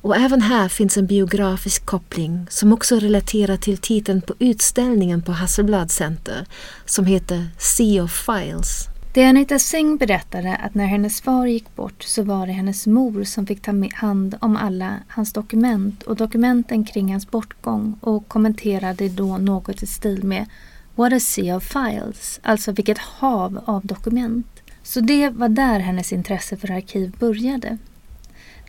Och 0.02 0.16
även 0.16 0.42
här 0.42 0.68
finns 0.68 0.96
en 0.96 1.06
biografisk 1.06 1.86
koppling 1.86 2.46
som 2.50 2.72
också 2.72 2.96
relaterar 2.96 3.56
till 3.56 3.78
titeln 3.78 4.22
på 4.22 4.34
utställningen 4.38 5.22
på 5.22 5.32
Hasselblad 5.32 5.90
Center 5.90 6.46
som 6.84 7.06
heter 7.06 7.48
Sea 7.58 8.04
of 8.04 8.12
Files. 8.26 8.86
Det 9.14 9.24
Anita 9.24 9.58
Singh 9.58 9.98
berättade 9.98 10.56
att 10.56 10.74
när 10.74 10.86
hennes 10.86 11.20
far 11.20 11.46
gick 11.46 11.76
bort 11.76 12.02
så 12.02 12.22
var 12.22 12.46
det 12.46 12.52
hennes 12.52 12.86
mor 12.86 13.24
som 13.24 13.46
fick 13.46 13.62
ta 13.62 13.72
hand 13.94 14.36
om 14.40 14.56
alla 14.56 14.96
hans 15.08 15.32
dokument 15.32 16.02
och 16.02 16.16
dokumenten 16.16 16.84
kring 16.84 17.12
hans 17.12 17.30
bortgång 17.30 17.98
och 18.00 18.28
kommenterade 18.28 19.08
då 19.08 19.38
något 19.38 19.82
i 19.82 19.86
stil 19.86 20.24
med 20.24 20.46
What 20.94 21.12
a 21.12 21.20
sea 21.20 21.56
of 21.56 21.64
files, 21.64 22.40
alltså 22.42 22.72
vilket 22.72 22.98
hav 22.98 23.60
av 23.64 23.86
dokument. 23.86 24.46
Så 24.82 25.00
det 25.00 25.28
var 25.28 25.48
där 25.48 25.78
hennes 25.78 26.12
intresse 26.12 26.56
för 26.56 26.70
arkiv 26.70 27.16
började. 27.18 27.78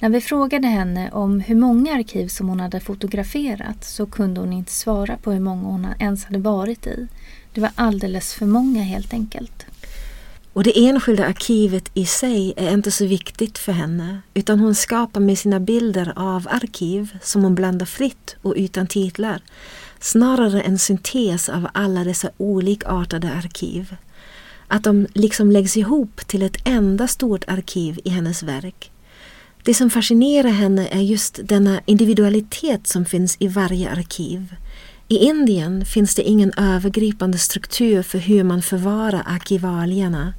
När 0.01 0.09
vi 0.09 0.21
frågade 0.21 0.67
henne 0.67 1.11
om 1.11 1.39
hur 1.39 1.55
många 1.55 1.95
arkiv 1.95 2.27
som 2.27 2.49
hon 2.49 2.59
hade 2.59 2.79
fotograferat 2.79 3.83
så 3.83 4.05
kunde 4.05 4.39
hon 4.39 4.53
inte 4.53 4.71
svara 4.71 5.17
på 5.17 5.31
hur 5.31 5.39
många 5.39 5.63
hon 5.63 5.87
ens 5.99 6.25
hade 6.25 6.39
varit 6.39 6.87
i. 6.87 7.07
Det 7.53 7.61
var 7.61 7.71
alldeles 7.75 8.33
för 8.33 8.45
många 8.45 8.83
helt 8.83 9.13
enkelt. 9.13 9.65
Och 10.53 10.63
det 10.63 10.87
enskilda 10.87 11.25
arkivet 11.25 11.91
i 11.93 12.05
sig 12.05 12.53
är 12.57 12.73
inte 12.73 12.91
så 12.91 13.05
viktigt 13.05 13.57
för 13.57 13.71
henne 13.71 14.21
utan 14.33 14.59
hon 14.59 14.75
skapar 14.75 15.19
med 15.19 15.37
sina 15.37 15.59
bilder 15.59 16.13
av 16.15 16.47
arkiv 16.51 17.17
som 17.21 17.43
hon 17.43 17.55
blandar 17.55 17.85
fritt 17.85 18.35
och 18.41 18.53
utan 18.57 18.87
titlar 18.87 19.41
snarare 19.99 20.61
en 20.61 20.79
syntes 20.79 21.49
av 21.49 21.67
alla 21.73 22.03
dessa 22.03 22.29
olikartade 22.37 23.31
arkiv. 23.31 23.95
Att 24.67 24.83
de 24.83 25.07
liksom 25.13 25.51
läggs 25.51 25.77
ihop 25.77 26.27
till 26.27 26.41
ett 26.41 26.67
enda 26.67 27.07
stort 27.07 27.43
arkiv 27.47 27.99
i 28.03 28.09
hennes 28.09 28.43
verk. 28.43 28.90
Det 29.63 29.73
som 29.73 29.89
fascinerar 29.89 30.49
henne 30.49 30.87
är 30.87 31.01
just 31.01 31.39
denna 31.43 31.81
individualitet 31.85 32.87
som 32.87 33.05
finns 33.05 33.37
i 33.39 33.47
varje 33.47 33.89
arkiv. 33.89 34.55
I 35.07 35.17
Indien 35.17 35.85
finns 35.85 36.15
det 36.15 36.21
ingen 36.21 36.51
övergripande 36.57 37.37
struktur 37.37 38.03
för 38.03 38.17
hur 38.17 38.43
man 38.43 38.61
förvarar 38.61 39.23
arkivalierna. 39.25 40.33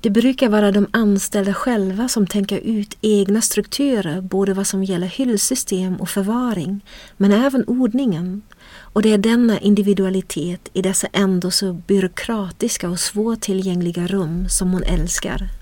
Det 0.00 0.10
brukar 0.10 0.48
vara 0.48 0.72
de 0.72 0.86
anställda 0.90 1.54
själva 1.54 2.08
som 2.08 2.26
tänker 2.26 2.58
ut 2.58 2.96
egna 3.00 3.40
strukturer 3.40 4.20
både 4.20 4.54
vad 4.54 4.66
som 4.66 4.84
gäller 4.84 5.06
hyllsystem 5.06 5.96
och 5.96 6.08
förvaring, 6.08 6.84
men 7.16 7.32
även 7.32 7.64
ordningen. 7.64 8.42
Och 8.78 9.02
det 9.02 9.12
är 9.12 9.18
denna 9.18 9.58
individualitet 9.60 10.70
i 10.72 10.82
dessa 10.82 11.06
ändå 11.12 11.50
så 11.50 11.72
byråkratiska 11.72 12.88
och 12.88 13.00
svårtillgängliga 13.00 14.06
rum 14.06 14.48
som 14.48 14.72
hon 14.72 14.82
älskar. 14.82 15.61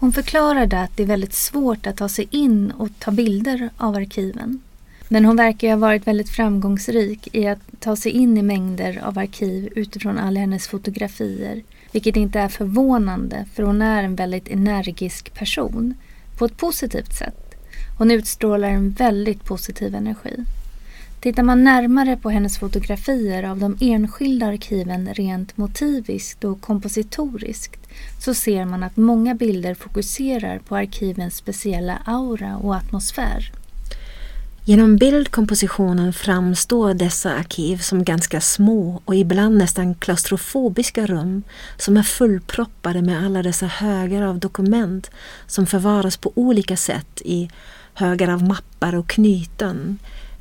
Hon 0.00 0.12
förklarade 0.12 0.80
att 0.80 0.96
det 0.96 1.02
är 1.02 1.06
väldigt 1.06 1.34
svårt 1.34 1.86
att 1.86 1.96
ta 1.96 2.08
sig 2.08 2.28
in 2.30 2.70
och 2.70 2.88
ta 2.98 3.10
bilder 3.10 3.70
av 3.76 3.94
arkiven. 3.94 4.60
Men 5.08 5.24
hon 5.24 5.36
verkar 5.36 5.70
ha 5.70 5.76
varit 5.76 6.06
väldigt 6.06 6.30
framgångsrik 6.30 7.28
i 7.34 7.46
att 7.46 7.58
ta 7.80 7.96
sig 7.96 8.12
in 8.12 8.38
i 8.38 8.42
mängder 8.42 9.00
av 9.04 9.18
arkiv 9.18 9.72
utifrån 9.76 10.18
alla 10.18 10.40
hennes 10.40 10.68
fotografier. 10.68 11.62
Vilket 11.92 12.16
inte 12.16 12.40
är 12.40 12.48
förvånande 12.48 13.44
för 13.54 13.62
hon 13.62 13.82
är 13.82 14.02
en 14.02 14.16
väldigt 14.16 14.48
energisk 14.48 15.34
person. 15.34 15.94
På 16.38 16.44
ett 16.44 16.56
positivt 16.56 17.14
sätt. 17.14 17.54
Hon 17.98 18.10
utstrålar 18.10 18.68
en 18.68 18.90
väldigt 18.90 19.44
positiv 19.44 19.94
energi. 19.94 20.44
Tittar 21.20 21.42
man 21.42 21.64
närmare 21.64 22.16
på 22.16 22.30
hennes 22.30 22.58
fotografier 22.58 23.42
av 23.42 23.58
de 23.58 23.76
enskilda 23.80 24.46
arkiven 24.46 25.14
rent 25.14 25.56
motiviskt 25.56 26.44
och 26.44 26.60
kompositoriskt 26.60 27.88
så 28.20 28.34
ser 28.34 28.64
man 28.64 28.82
att 28.82 28.96
många 28.96 29.34
bilder 29.34 29.74
fokuserar 29.74 30.58
på 30.58 30.76
arkivens 30.76 31.36
speciella 31.36 31.98
aura 32.04 32.56
och 32.56 32.76
atmosfär. 32.76 33.52
Genom 34.64 34.96
bildkompositionen 34.96 36.12
framstår 36.12 36.94
dessa 36.94 37.34
arkiv 37.34 37.76
som 37.76 38.04
ganska 38.04 38.40
små 38.40 39.02
och 39.04 39.14
ibland 39.14 39.58
nästan 39.58 39.94
klaustrofobiska 39.94 41.06
rum 41.06 41.42
som 41.76 41.96
är 41.96 42.02
fullproppade 42.02 43.02
med 43.02 43.24
alla 43.24 43.42
dessa 43.42 43.66
högar 43.66 44.22
av 44.22 44.38
dokument 44.38 45.10
som 45.46 45.66
förvaras 45.66 46.16
på 46.16 46.32
olika 46.34 46.76
sätt 46.76 47.22
i 47.24 47.50
högar 47.94 48.28
av 48.28 48.42
mappar 48.42 48.94
och 48.94 49.08
knyten 49.08 49.98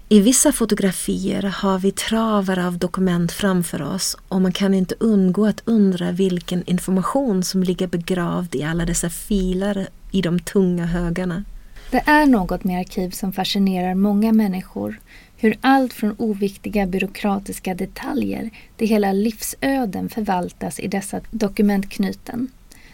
i 0.09 0.19
vissa 0.19 0.51
fotografier 0.51 1.43
har 1.43 1.79
vi 1.79 1.91
travar 1.91 2.59
av 2.59 2.77
dokument 2.77 3.31
framför 3.31 3.81
oss 3.81 4.17
och 4.27 4.41
man 4.41 4.51
kan 4.51 4.73
inte 4.73 4.95
undgå 4.99 5.45
att 5.45 5.61
undra 5.65 6.11
vilken 6.11 6.63
information 6.69 7.43
som 7.43 7.63
ligger 7.63 7.87
begravd 7.87 8.55
i 8.55 8.63
alla 8.63 8.85
dessa 8.85 9.09
filer 9.09 9.87
i 10.11 10.21
de 10.21 10.39
tunga 10.39 10.85
högarna. 10.85 11.43
Det 11.91 12.03
är 12.05 12.25
något 12.25 12.63
med 12.63 12.79
arkiv 12.79 13.09
som 13.09 13.33
fascinerar 13.33 13.95
många 13.95 14.33
människor. 14.33 14.99
Hur 15.37 15.57
allt 15.61 15.93
från 15.93 16.15
oviktiga 16.17 16.85
byråkratiska 16.85 17.73
detaljer 17.75 18.49
till 18.77 18.87
hela 18.87 19.11
livsöden 19.11 20.09
förvaltas 20.09 20.79
i 20.79 20.87
dessa 20.87 21.21
dokumentknyten. 21.31 22.47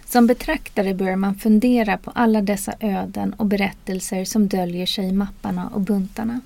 Som 0.05 0.27
betraktare 0.27 0.93
börjar 0.93 1.15
man 1.15 1.35
fundera 1.35 1.97
på 1.97 2.11
alla 2.15 2.41
dessa 2.41 2.73
öden 2.79 3.33
och 3.33 3.45
berättelser 3.45 4.25
som 4.25 4.47
döljer 4.47 4.85
sig 4.85 5.05
i 5.05 5.11
mapparna 5.11 5.69
och 5.73 5.81
buntarna. 5.81 6.39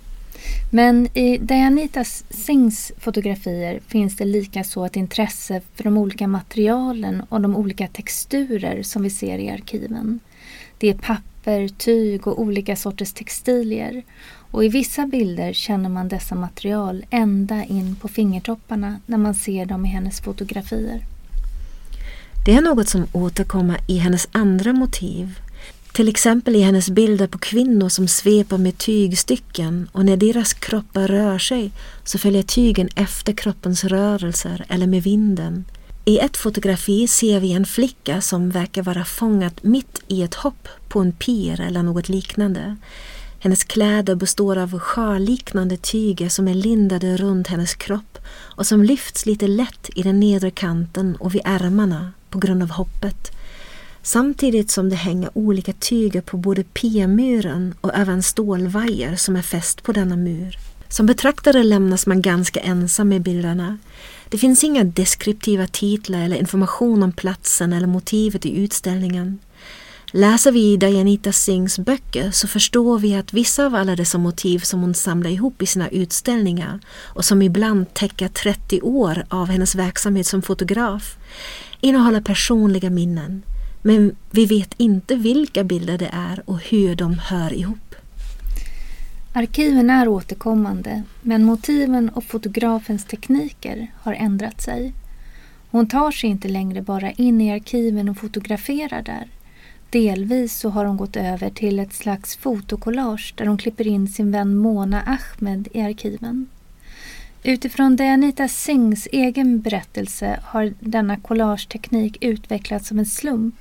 Men 0.69 1.17
i 1.17 1.37
Dianitas 1.37 2.23
Singhs 2.29 2.91
fotografier 2.97 3.79
finns 3.87 4.15
det 4.15 4.25
likaså 4.25 4.85
ett 4.85 4.95
intresse 4.95 5.61
för 5.75 5.83
de 5.83 5.97
olika 5.97 6.27
materialen 6.27 7.23
och 7.29 7.41
de 7.41 7.55
olika 7.55 7.87
texturer 7.87 8.83
som 8.83 9.03
vi 9.03 9.09
ser 9.09 9.37
i 9.37 9.49
arkiven. 9.49 10.19
Det 10.77 10.89
är 10.89 10.93
papper, 10.93 11.67
tyg 11.67 12.27
och 12.27 12.41
olika 12.41 12.75
sorters 12.75 13.13
textilier. 13.13 14.03
Och 14.51 14.65
i 14.65 14.69
vissa 14.69 15.05
bilder 15.05 15.53
känner 15.53 15.89
man 15.89 16.07
dessa 16.07 16.35
material 16.35 17.05
ända 17.09 17.63
in 17.63 17.95
på 17.95 18.07
fingertopparna 18.07 18.99
när 19.05 19.17
man 19.17 19.35
ser 19.35 19.65
dem 19.65 19.85
i 19.85 19.89
hennes 19.89 20.21
fotografier. 20.21 21.01
Det 22.45 22.53
är 22.53 22.61
något 22.61 22.89
som 22.89 23.07
återkommer 23.11 23.79
i 23.87 23.97
hennes 23.97 24.27
andra 24.31 24.73
motiv. 24.73 25.39
Till 25.97 26.09
exempel 26.09 26.55
i 26.55 26.61
hennes 26.61 26.89
bilder 26.89 27.27
på 27.27 27.37
kvinnor 27.37 27.89
som 27.89 28.07
sveper 28.07 28.57
med 28.57 28.77
tygstycken 28.77 29.89
och 29.91 30.05
när 30.05 30.17
deras 30.17 30.53
kroppar 30.53 31.07
rör 31.07 31.37
sig 31.37 31.71
så 32.03 32.17
följer 32.17 32.43
tygen 32.43 32.89
efter 32.95 33.33
kroppens 33.33 33.83
rörelser 33.83 34.65
eller 34.69 34.87
med 34.87 35.03
vinden. 35.03 35.65
I 36.05 36.19
ett 36.19 36.37
fotografi 36.37 37.07
ser 37.07 37.39
vi 37.39 37.53
en 37.53 37.65
flicka 37.65 38.21
som 38.21 38.49
verkar 38.49 38.83
vara 38.83 39.05
fångad 39.05 39.53
mitt 39.61 40.01
i 40.07 40.23
ett 40.23 40.35
hopp 40.35 40.67
på 40.87 40.99
en 40.99 41.11
pir 41.11 41.61
eller 41.61 41.83
något 41.83 42.09
liknande. 42.09 42.75
Hennes 43.39 43.63
kläder 43.63 44.15
består 44.15 44.57
av 44.57 44.79
sjalliknande 44.79 45.77
tyger 45.77 46.29
som 46.29 46.47
är 46.47 46.53
lindade 46.53 47.17
runt 47.17 47.47
hennes 47.47 47.75
kropp 47.75 48.17
och 48.29 48.67
som 48.67 48.83
lyfts 48.83 49.25
lite 49.25 49.47
lätt 49.47 49.89
i 49.95 50.03
den 50.03 50.19
nedre 50.19 50.51
kanten 50.51 51.15
och 51.15 51.35
vid 51.35 51.41
ärmarna 51.45 52.11
på 52.29 52.39
grund 52.39 52.63
av 52.63 52.69
hoppet. 52.69 53.36
Samtidigt 54.07 54.71
som 54.71 54.89
det 54.89 54.95
hänger 54.95 55.29
olika 55.33 55.73
tyger 55.73 56.21
på 56.21 56.37
både 56.37 56.63
p-muren 56.63 57.73
och 57.81 57.91
även 57.95 58.23
stålvajer 58.23 59.15
som 59.15 59.35
är 59.35 59.41
fäst 59.41 59.83
på 59.83 59.91
denna 59.91 60.15
mur. 60.15 60.57
Som 60.89 61.05
betraktare 61.05 61.63
lämnas 61.63 62.07
man 62.07 62.21
ganska 62.21 62.59
ensam 62.59 63.09
med 63.09 63.21
bilderna. 63.21 63.77
Det 64.29 64.37
finns 64.37 64.63
inga 64.63 64.83
deskriptiva 64.83 65.67
titlar 65.67 66.21
eller 66.21 66.35
information 66.35 67.03
om 67.03 67.11
platsen 67.11 67.73
eller 67.73 67.87
motivet 67.87 68.45
i 68.45 68.57
utställningen. 68.57 69.39
Läser 70.11 70.51
vi 70.51 70.77
Dianita 70.77 71.31
Singhs 71.31 71.79
böcker 71.79 72.31
så 72.31 72.47
förstår 72.47 72.99
vi 72.99 73.15
att 73.15 73.33
vissa 73.33 73.65
av 73.65 73.75
alla 73.75 73.95
dessa 73.95 74.17
motiv 74.17 74.59
som 74.59 74.81
hon 74.81 74.93
samlar 74.93 75.29
ihop 75.29 75.61
i 75.61 75.65
sina 75.65 75.89
utställningar 75.89 76.79
och 76.99 77.25
som 77.25 77.41
ibland 77.41 77.93
täcker 77.93 78.27
30 78.27 78.81
år 78.81 79.25
av 79.29 79.47
hennes 79.47 79.75
verksamhet 79.75 80.27
som 80.27 80.41
fotograf 80.41 81.17
innehåller 81.81 82.21
personliga 82.21 82.89
minnen. 82.89 83.43
Men 83.87 84.15
vi 84.31 84.45
vet 84.45 84.73
inte 84.77 85.15
vilka 85.15 85.63
bilder 85.63 85.97
det 85.97 86.09
är 86.13 86.49
och 86.49 86.59
hur 86.59 86.95
de 86.95 87.19
hör 87.19 87.53
ihop. 87.53 87.95
Arkiven 89.33 89.89
är 89.89 90.07
återkommande 90.07 91.03
men 91.21 91.43
motiven 91.43 92.09
och 92.09 92.23
fotografens 92.23 93.05
tekniker 93.05 93.87
har 93.95 94.13
ändrat 94.13 94.61
sig. 94.61 94.93
Hon 95.71 95.87
tar 95.87 96.11
sig 96.11 96.29
inte 96.29 96.47
längre 96.47 96.81
bara 96.81 97.11
in 97.11 97.41
i 97.41 97.51
arkiven 97.51 98.09
och 98.09 98.17
fotograferar 98.17 99.01
där. 99.01 99.27
Delvis 99.89 100.57
så 100.57 100.69
har 100.69 100.85
hon 100.85 100.97
gått 100.97 101.15
över 101.15 101.49
till 101.49 101.79
ett 101.79 101.93
slags 101.93 102.35
fotokollage 102.35 103.33
där 103.37 103.45
hon 103.45 103.57
klipper 103.57 103.87
in 103.87 104.07
sin 104.07 104.31
vän 104.31 104.57
Mona 104.57 105.01
Ahmed 105.01 105.67
i 105.73 105.81
arkiven. 105.81 106.47
Utifrån 107.43 107.95
Dianita 107.95 108.47
Singhs 108.47 109.07
egen 109.11 109.61
berättelse 109.61 110.39
har 110.43 110.73
denna 110.79 111.17
collageteknik 111.17 112.17
utvecklats 112.21 112.87
som 112.87 112.99
en 112.99 113.05
slump 113.05 113.55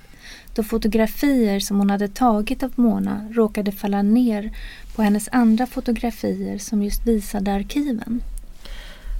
då 0.56 0.62
fotografier 0.62 1.60
som 1.60 1.78
hon 1.78 1.90
hade 1.90 2.08
tagit 2.08 2.62
av 2.62 2.72
Mona 2.74 3.28
råkade 3.30 3.72
falla 3.72 4.02
ner 4.02 4.56
på 4.94 5.02
hennes 5.02 5.28
andra 5.32 5.66
fotografier 5.66 6.58
som 6.58 6.82
just 6.82 7.06
visade 7.06 7.52
arkiven. 7.52 8.22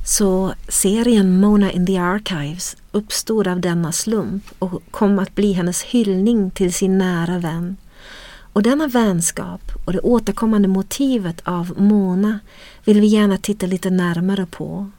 Så 0.07 0.55
serien 0.69 1.41
Mona 1.41 1.73
in 1.73 1.87
the 1.87 1.97
Archives 1.99 2.77
uppstod 2.93 3.47
av 3.49 3.61
denna 3.61 3.93
slump 3.93 4.45
och 4.59 4.83
kom 4.91 5.19
att 5.19 5.35
bli 5.35 5.53
hennes 5.53 5.83
hyllning 5.83 6.51
till 6.51 6.75
sin 6.75 6.99
nära 6.99 7.39
vän. 7.39 7.77
Och 8.53 8.63
denna 8.63 8.87
vänskap 8.87 9.61
och 9.85 9.93
det 9.93 10.01
återkommande 10.01 10.69
motivet 10.69 11.41
av 11.45 11.75
Mona 11.81 12.39
vill 12.85 13.01
vi 13.01 13.07
gärna 13.07 13.39
titta 13.39 13.67
lite 13.67 13.91
närmare 13.91 14.47
på. 14.47 14.91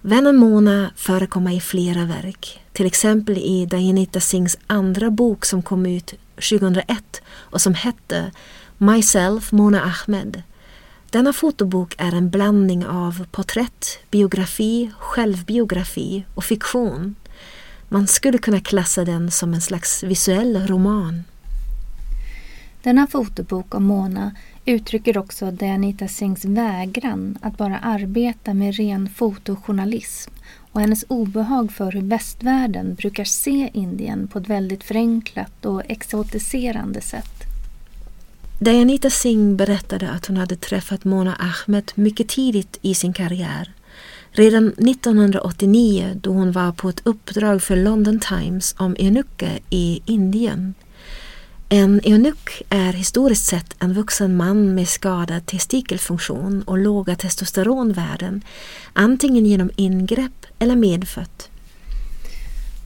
Vännen 0.00 0.36
Mona 0.36 0.90
förekommer 0.96 1.52
i 1.52 1.60
flera 1.60 2.04
verk, 2.04 2.60
till 2.72 2.86
exempel 2.86 3.38
i 3.38 3.66
Dayanita 3.66 4.20
Singhs 4.20 4.58
andra 4.66 5.10
bok 5.10 5.44
som 5.44 5.62
kom 5.62 5.86
ut 5.86 6.14
2001 6.34 7.22
och 7.28 7.60
som 7.60 7.74
hette 7.74 8.30
Myself 8.78 9.52
Mona 9.52 9.82
Ahmed 9.82 10.42
denna 11.16 11.32
fotobok 11.32 11.94
är 11.98 12.14
en 12.14 12.30
blandning 12.30 12.86
av 12.86 13.26
porträtt, 13.30 13.98
biografi, 14.10 14.90
självbiografi 14.98 16.24
och 16.34 16.44
fiktion. 16.44 17.14
Man 17.88 18.06
skulle 18.06 18.38
kunna 18.38 18.60
klassa 18.60 19.04
den 19.04 19.30
som 19.30 19.54
en 19.54 19.60
slags 19.60 20.02
visuell 20.02 20.66
roman. 20.66 21.24
Denna 22.82 23.06
fotobok 23.06 23.74
om 23.74 23.84
Mona 23.84 24.34
uttrycker 24.66 25.18
också 25.18 25.50
Dianita 25.50 26.08
Singhs 26.08 26.44
vägran 26.44 27.38
att 27.42 27.56
bara 27.56 27.78
arbeta 27.78 28.54
med 28.54 28.76
ren 28.76 29.08
fotojournalism 29.08 30.30
och 30.72 30.80
hennes 30.80 31.04
obehag 31.08 31.72
för 31.72 31.92
hur 31.92 32.02
västvärlden 32.02 32.94
brukar 32.94 33.24
se 33.24 33.70
Indien 33.72 34.28
på 34.28 34.38
ett 34.38 34.48
väldigt 34.48 34.84
förenklat 34.84 35.66
och 35.66 35.82
exotiserande 35.86 37.00
sätt. 37.00 37.36
Dianita 38.58 39.10
Singh 39.10 39.56
berättade 39.56 40.10
att 40.10 40.26
hon 40.26 40.36
hade 40.36 40.56
träffat 40.56 41.04
Mona 41.04 41.34
Ahmed 41.34 41.92
mycket 41.94 42.28
tidigt 42.28 42.78
i 42.82 42.94
sin 42.94 43.12
karriär. 43.12 43.72
Redan 44.30 44.68
1989 44.68 46.20
då 46.22 46.32
hon 46.32 46.52
var 46.52 46.72
på 46.72 46.88
ett 46.88 47.06
uppdrag 47.06 47.62
för 47.62 47.76
London 47.76 48.20
Times 48.20 48.74
om 48.78 48.96
eunucker 48.98 49.58
i 49.70 50.02
Indien. 50.06 50.74
En 51.68 52.00
eunuck 52.04 52.62
är 52.70 52.92
historiskt 52.92 53.46
sett 53.46 53.76
en 53.82 53.94
vuxen 53.94 54.36
man 54.36 54.74
med 54.74 54.88
skadad 54.88 55.46
testikelfunktion 55.46 56.62
och 56.62 56.78
låga 56.78 57.16
testosteronvärden, 57.16 58.42
antingen 58.92 59.46
genom 59.46 59.70
ingrepp 59.76 60.46
eller 60.58 60.76
medfött. 60.76 61.50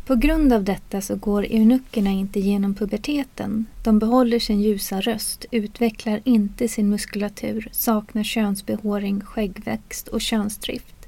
På 0.06 0.14
grund 0.14 0.52
av 0.52 0.64
detta 0.64 1.00
så 1.00 1.16
går 1.16 1.42
eunuckerna 1.42 2.10
inte 2.10 2.40
genom 2.40 2.74
puberteten. 2.74 3.66
De 3.84 3.98
behåller 3.98 4.38
sin 4.38 4.60
ljusa 4.60 5.00
röst, 5.00 5.44
utvecklar 5.50 6.20
inte 6.24 6.68
sin 6.68 6.88
muskulatur, 6.88 7.68
saknar 7.72 8.22
könsbehåring, 8.22 9.20
skäggväxt 9.20 10.08
och 10.08 10.20
könsdrift. 10.20 10.99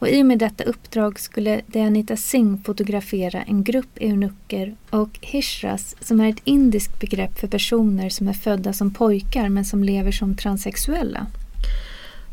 Och 0.00 0.08
I 0.08 0.22
och 0.22 0.26
med 0.26 0.38
detta 0.38 0.64
uppdrag 0.64 1.20
skulle 1.20 1.60
Deanita 1.66 2.16
Singh 2.16 2.62
fotografera 2.64 3.42
en 3.42 3.64
grupp 3.64 3.98
eunucker 4.00 4.76
och 4.90 5.18
hishras 5.20 5.96
som 6.00 6.20
är 6.20 6.28
ett 6.28 6.40
indiskt 6.44 7.00
begrepp 7.00 7.38
för 7.38 7.48
personer 7.48 8.08
som 8.08 8.28
är 8.28 8.32
födda 8.32 8.72
som 8.72 8.90
pojkar 8.94 9.48
men 9.48 9.64
som 9.64 9.84
lever 9.84 10.12
som 10.12 10.36
transsexuella. 10.36 11.26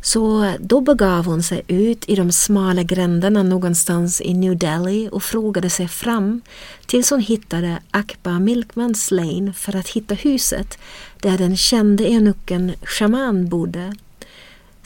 Så 0.02 0.54
då 0.60 0.82
begav 0.82 1.26
hon 1.26 1.44
sig 1.44 1.62
ut 1.68 2.10
i 2.10 2.16
de 2.16 2.32
smala 2.32 2.84
gränderna 2.84 3.44
någonstans 3.44 4.22
i 4.22 4.34
New 4.34 4.58
Delhi 4.58 5.10
och 5.12 5.24
frågade 5.24 5.70
sig 5.70 5.88
fram 5.88 6.42
tills 6.86 7.10
hon 7.10 7.20
hittade 7.20 7.80
Akbar 7.92 8.40
Milkmans 8.40 9.12
Lane 9.12 9.54
för 9.54 9.76
att 9.76 9.90
hitta 9.90 10.16
huset 10.16 10.78
där 11.22 11.38
den 11.38 11.58
kände 11.58 12.06
eunucken 12.06 12.74
Shaman 12.84 13.50
bodde. 13.50 13.94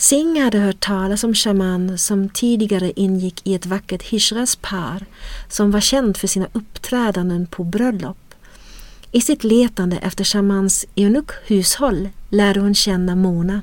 Singh 0.01 0.39
hade 0.43 0.57
hört 0.57 0.79
talas 0.79 1.23
om 1.23 1.33
Shaman 1.33 1.97
som 1.97 2.29
tidigare 2.29 2.91
ingick 2.95 3.47
i 3.47 3.55
ett 3.55 3.65
vackert 3.65 4.03
Hishras 4.03 4.55
par 4.55 5.05
som 5.47 5.71
var 5.71 5.79
känt 5.79 6.17
för 6.17 6.27
sina 6.27 6.47
uppträdanden 6.53 7.47
på 7.47 7.63
bröllop. 7.63 8.17
I 9.11 9.21
sitt 9.21 9.43
letande 9.43 9.97
efter 9.97 10.23
Shamans 10.23 10.85
eunuckhushåll 10.95 12.09
lärde 12.29 12.59
hon 12.59 12.75
känna 12.75 13.15
Mona. 13.15 13.61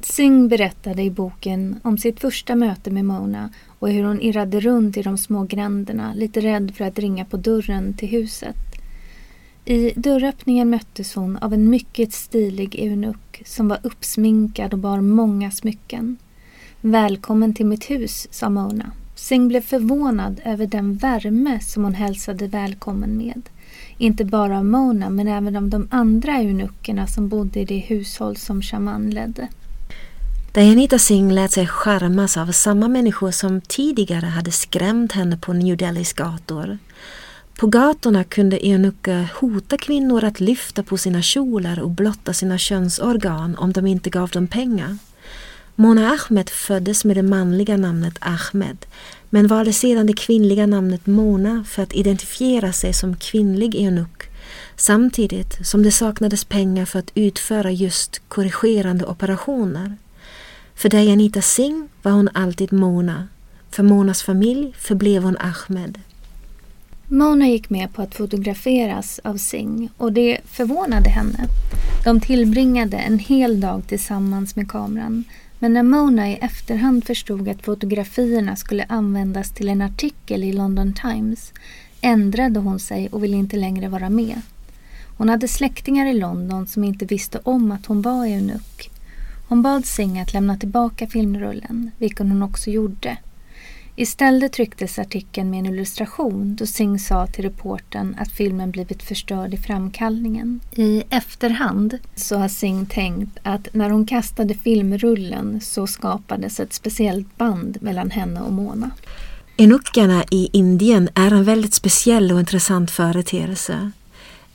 Singh 0.00 0.48
berättade 0.48 1.02
i 1.02 1.10
boken 1.10 1.80
om 1.82 1.98
sitt 1.98 2.20
första 2.20 2.54
möte 2.54 2.90
med 2.90 3.04
Mona 3.04 3.50
och 3.78 3.90
hur 3.90 4.04
hon 4.04 4.20
irrade 4.20 4.60
runt 4.60 4.96
i 4.96 5.02
de 5.02 5.18
små 5.18 5.44
gränderna, 5.44 6.14
lite 6.14 6.40
rädd 6.40 6.72
för 6.76 6.84
att 6.84 6.98
ringa 6.98 7.24
på 7.24 7.36
dörren 7.36 7.94
till 7.94 8.08
huset. 8.08 8.56
I 9.64 9.92
dörröppningen 9.96 10.70
möttes 10.70 11.14
hon 11.14 11.36
av 11.36 11.54
en 11.54 11.70
mycket 11.70 12.12
stilig 12.12 12.74
eunuck 12.78 13.27
som 13.44 13.68
var 13.68 13.78
uppsminkad 13.82 14.72
och 14.72 14.78
bar 14.78 15.00
många 15.00 15.50
smycken. 15.50 16.16
Välkommen 16.80 17.54
till 17.54 17.66
mitt 17.66 17.90
hus, 17.90 18.28
sa 18.30 18.50
Mona. 18.50 18.90
Singh 19.14 19.48
blev 19.48 19.60
förvånad 19.60 20.40
över 20.44 20.66
den 20.66 20.96
värme 20.96 21.60
som 21.60 21.84
hon 21.84 21.94
hälsade 21.94 22.46
välkommen 22.46 23.16
med. 23.16 23.42
Inte 23.98 24.24
bara 24.24 24.58
av 24.58 24.64
Mona 24.64 25.10
men 25.10 25.28
även 25.28 25.56
av 25.56 25.68
de 25.68 25.88
andra 25.90 26.32
eunuckerna 26.32 27.06
som 27.06 27.28
bodde 27.28 27.60
i 27.60 27.64
det 27.64 27.78
hushåll 27.78 28.36
som 28.36 28.62
shaman 28.62 29.10
ledde. 29.10 29.48
Dayanita 30.52 30.98
Singh 30.98 31.34
lät 31.34 31.52
sig 31.52 31.66
skärmas 31.66 32.36
av 32.36 32.52
samma 32.52 32.88
människor 32.88 33.30
som 33.30 33.60
tidigare 33.60 34.26
hade 34.26 34.50
skrämt 34.50 35.12
henne 35.12 35.36
på 35.36 35.52
New 35.52 35.76
Delhis 35.76 36.12
gator. 36.12 36.78
På 37.58 37.66
gatorna 37.66 38.24
kunde 38.24 38.56
eunucker 38.56 39.28
hota 39.34 39.76
kvinnor 39.76 40.24
att 40.24 40.40
lyfta 40.40 40.82
på 40.82 40.98
sina 40.98 41.22
kjolar 41.22 41.80
och 41.80 41.90
blotta 41.90 42.32
sina 42.32 42.58
könsorgan 42.58 43.56
om 43.56 43.72
de 43.72 43.86
inte 43.86 44.10
gav 44.10 44.30
dem 44.30 44.46
pengar. 44.46 44.96
Mona 45.74 46.10
Ahmed 46.10 46.50
föddes 46.50 47.04
med 47.04 47.16
det 47.16 47.22
manliga 47.22 47.76
namnet 47.76 48.14
Ahmed 48.20 48.86
men 49.30 49.46
valde 49.46 49.72
sedan 49.72 50.06
det 50.06 50.12
kvinnliga 50.12 50.66
namnet 50.66 51.06
Mona 51.06 51.64
för 51.68 51.82
att 51.82 51.94
identifiera 51.94 52.72
sig 52.72 52.92
som 52.92 53.16
kvinnlig 53.16 53.74
eunuck 53.74 54.22
samtidigt 54.76 55.66
som 55.66 55.82
det 55.82 55.92
saknades 55.92 56.44
pengar 56.44 56.84
för 56.84 56.98
att 56.98 57.12
utföra 57.14 57.70
just 57.70 58.20
korrigerande 58.28 59.04
operationer. 59.04 59.96
För 60.74 60.88
Dayanita 60.88 61.42
Singh 61.42 61.86
var 62.02 62.12
hon 62.12 62.28
alltid 62.34 62.72
Mona. 62.72 63.28
För 63.70 63.82
Monas 63.82 64.22
familj 64.22 64.74
förblev 64.78 65.22
hon 65.22 65.36
Ahmed. 65.38 66.00
Mona 67.10 67.48
gick 67.48 67.70
med 67.70 67.92
på 67.92 68.02
att 68.02 68.14
fotograferas 68.14 69.20
av 69.24 69.36
Singh 69.36 69.92
och 69.96 70.12
det 70.12 70.38
förvånade 70.44 71.08
henne. 71.10 71.46
De 72.04 72.20
tillbringade 72.20 72.96
en 72.96 73.18
hel 73.18 73.60
dag 73.60 73.82
tillsammans 73.86 74.56
med 74.56 74.70
kameran 74.70 75.24
men 75.58 75.72
när 75.72 75.82
Mona 75.82 76.30
i 76.30 76.34
efterhand 76.34 77.04
förstod 77.04 77.48
att 77.48 77.62
fotografierna 77.62 78.56
skulle 78.56 78.84
användas 78.88 79.50
till 79.50 79.68
en 79.68 79.82
artikel 79.82 80.44
i 80.44 80.52
London 80.52 80.92
Times 80.92 81.52
ändrade 82.00 82.60
hon 82.60 82.80
sig 82.80 83.08
och 83.08 83.24
ville 83.24 83.36
inte 83.36 83.56
längre 83.56 83.88
vara 83.88 84.10
med. 84.10 84.40
Hon 85.16 85.28
hade 85.28 85.48
släktingar 85.48 86.06
i 86.06 86.14
London 86.14 86.66
som 86.66 86.84
inte 86.84 87.04
visste 87.04 87.40
om 87.42 87.72
att 87.72 87.86
hon 87.86 88.02
var 88.02 88.26
eunuck. 88.26 88.90
Hon 89.48 89.62
bad 89.62 89.86
Singh 89.86 90.22
att 90.22 90.32
lämna 90.32 90.56
tillbaka 90.56 91.06
filmrullen, 91.06 91.90
vilket 91.98 92.28
hon 92.28 92.42
också 92.42 92.70
gjorde. 92.70 93.16
Istället 94.00 94.52
trycktes 94.52 94.98
artikeln 94.98 95.50
med 95.50 95.58
en 95.58 95.66
illustration 95.66 96.56
då 96.56 96.66
Singh 96.66 97.02
sa 97.02 97.26
till 97.26 97.44
reporten 97.44 98.16
att 98.18 98.32
filmen 98.32 98.70
blivit 98.70 99.02
förstörd 99.02 99.54
i 99.54 99.56
framkallningen. 99.56 100.60
I 100.72 101.02
efterhand 101.10 101.98
så 102.14 102.36
har 102.36 102.48
Singh 102.48 102.88
tänkt 102.88 103.38
att 103.42 103.68
när 103.74 103.90
hon 103.90 104.06
kastade 104.06 104.54
filmrullen 104.54 105.60
så 105.60 105.86
skapades 105.86 106.60
ett 106.60 106.72
speciellt 106.72 107.36
band 107.36 107.78
mellan 107.80 108.10
henne 108.10 108.40
och 108.40 108.52
Mona. 108.52 108.90
Enuckarna 109.56 110.24
i 110.30 110.48
Indien 110.52 111.08
är 111.14 111.30
en 111.30 111.44
väldigt 111.44 111.74
speciell 111.74 112.32
och 112.32 112.40
intressant 112.40 112.90
företeelse. 112.90 113.90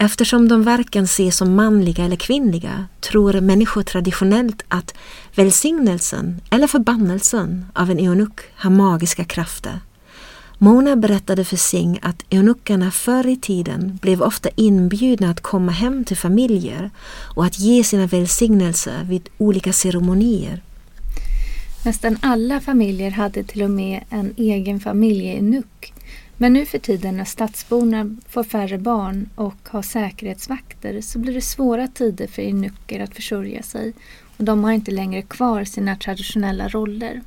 Eftersom 0.03 0.47
de 0.47 0.63
varken 0.63 1.03
ses 1.03 1.37
som 1.37 1.55
manliga 1.55 2.05
eller 2.05 2.15
kvinnliga 2.15 2.85
tror 2.99 3.41
människor 3.41 3.83
traditionellt 3.83 4.63
att 4.67 4.93
välsignelsen 5.35 6.41
eller 6.49 6.67
förbannelsen 6.67 7.65
av 7.73 7.91
en 7.91 7.99
eunuck 7.99 8.39
har 8.55 8.69
magiska 8.69 9.23
krafter. 9.23 9.79
Mona 10.57 10.95
berättade 10.95 11.45
för 11.45 11.57
Singh 11.57 11.99
att 12.01 12.25
eunuckerna 12.29 12.91
förr 12.91 13.27
i 13.27 13.35
tiden 13.35 13.99
blev 14.01 14.21
ofta 14.21 14.49
inbjudna 14.55 15.29
att 15.29 15.41
komma 15.41 15.71
hem 15.71 16.05
till 16.05 16.17
familjer 16.17 16.91
och 17.35 17.45
att 17.45 17.59
ge 17.59 17.83
sina 17.83 18.05
välsignelser 18.05 19.03
vid 19.03 19.29
olika 19.37 19.73
ceremonier. 19.73 20.61
Nästan 21.85 22.17
alla 22.21 22.59
familjer 22.59 23.11
hade 23.11 23.43
till 23.43 23.63
och 23.63 23.71
med 23.71 24.03
en 24.09 24.33
egen 24.37 24.79
familjeeunuck 24.79 25.92
men 26.43 26.53
nu 26.53 26.65
för 26.65 26.79
tiden 26.79 27.17
när 27.17 27.25
stadsborna 27.25 28.15
får 28.29 28.43
färre 28.43 28.77
barn 28.77 29.29
och 29.35 29.55
har 29.63 29.81
säkerhetsvakter 29.81 31.01
så 31.01 31.19
blir 31.19 31.33
det 31.33 31.41
svåra 31.41 31.87
tider 31.87 32.27
för 32.27 32.41
inuker 32.41 32.99
att 32.99 33.15
försörja 33.15 33.63
sig 33.63 33.93
och 34.37 34.43
de 34.43 34.63
har 34.63 34.71
inte 34.71 34.91
längre 34.91 35.21
kvar 35.21 35.63
sina 35.63 35.95
traditionella 35.95 36.67
roller. 36.67 37.21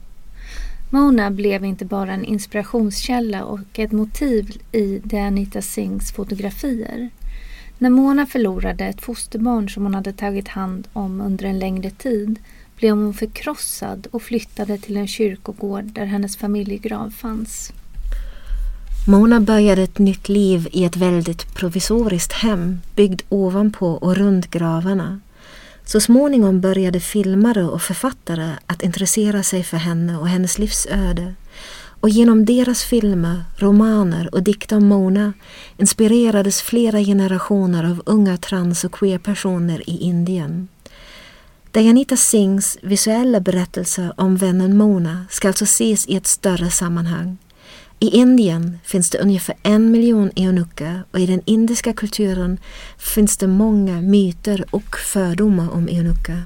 Mona 0.90 1.30
blev 1.30 1.64
inte 1.64 1.84
bara 1.84 2.12
en 2.12 2.24
inspirationskälla 2.24 3.44
och 3.44 3.78
ett 3.78 3.92
motiv 3.92 4.62
i 4.72 4.98
Danita 5.04 5.62
Singhs 5.62 6.12
fotografier. 6.12 7.10
När 7.78 7.90
Mona 7.90 8.26
förlorade 8.26 8.84
ett 8.84 9.00
fosterbarn 9.00 9.68
som 9.68 9.82
hon 9.82 9.94
hade 9.94 10.12
tagit 10.12 10.48
hand 10.48 10.88
om 10.92 11.20
under 11.20 11.44
en 11.44 11.58
längre 11.58 11.90
tid 11.90 12.38
blev 12.76 12.96
hon 12.96 13.14
förkrossad 13.14 14.06
och 14.10 14.22
flyttade 14.22 14.78
till 14.78 14.96
en 14.96 15.08
kyrkogård 15.08 15.84
där 15.84 16.04
hennes 16.04 16.36
familjegrav 16.36 17.10
fanns. 17.10 17.72
Mona 19.08 19.40
började 19.40 19.82
ett 19.82 19.98
nytt 19.98 20.28
liv 20.28 20.68
i 20.72 20.84
ett 20.84 20.96
väldigt 20.96 21.54
provisoriskt 21.54 22.32
hem 22.32 22.80
byggt 22.94 23.24
ovanpå 23.28 23.90
och 23.90 24.16
runt 24.16 24.50
gravarna. 24.50 25.20
Så 25.84 26.00
småningom 26.00 26.60
började 26.60 27.00
filmare 27.00 27.64
och 27.64 27.82
författare 27.82 28.50
att 28.66 28.82
intressera 28.82 29.42
sig 29.42 29.62
för 29.64 29.76
henne 29.76 30.18
och 30.18 30.28
hennes 30.28 30.58
livsöde. 30.58 31.34
Och 32.00 32.08
genom 32.08 32.44
deras 32.44 32.82
filmer, 32.82 33.44
romaner 33.56 34.34
och 34.34 34.42
dikter 34.42 34.76
om 34.76 34.88
Mona 34.88 35.32
inspirerades 35.76 36.62
flera 36.62 37.00
generationer 37.00 37.84
av 37.84 38.02
unga 38.06 38.36
trans 38.36 38.84
och 38.84 38.92
queerpersoner 38.92 39.90
i 39.90 39.98
Indien. 39.98 40.68
Dayanita 41.70 42.16
Singhs 42.16 42.78
visuella 42.82 43.40
berättelse 43.40 44.12
om 44.16 44.36
vännen 44.36 44.76
Mona 44.76 45.26
ska 45.30 45.48
alltså 45.48 45.64
ses 45.64 46.06
i 46.06 46.16
ett 46.16 46.26
större 46.26 46.70
sammanhang. 46.70 47.38
I 47.98 48.08
Indien 48.08 48.78
finns 48.84 49.10
det 49.10 49.18
ungefär 49.18 49.56
en 49.62 49.90
miljon 49.90 50.30
eunucker 50.36 51.02
och 51.10 51.20
i 51.20 51.26
den 51.26 51.42
indiska 51.44 51.92
kulturen 51.92 52.58
finns 52.98 53.36
det 53.36 53.46
många 53.46 54.00
myter 54.00 54.64
och 54.70 54.96
fördomar 54.96 55.70
om 55.70 55.88
eunucker. 55.88 56.42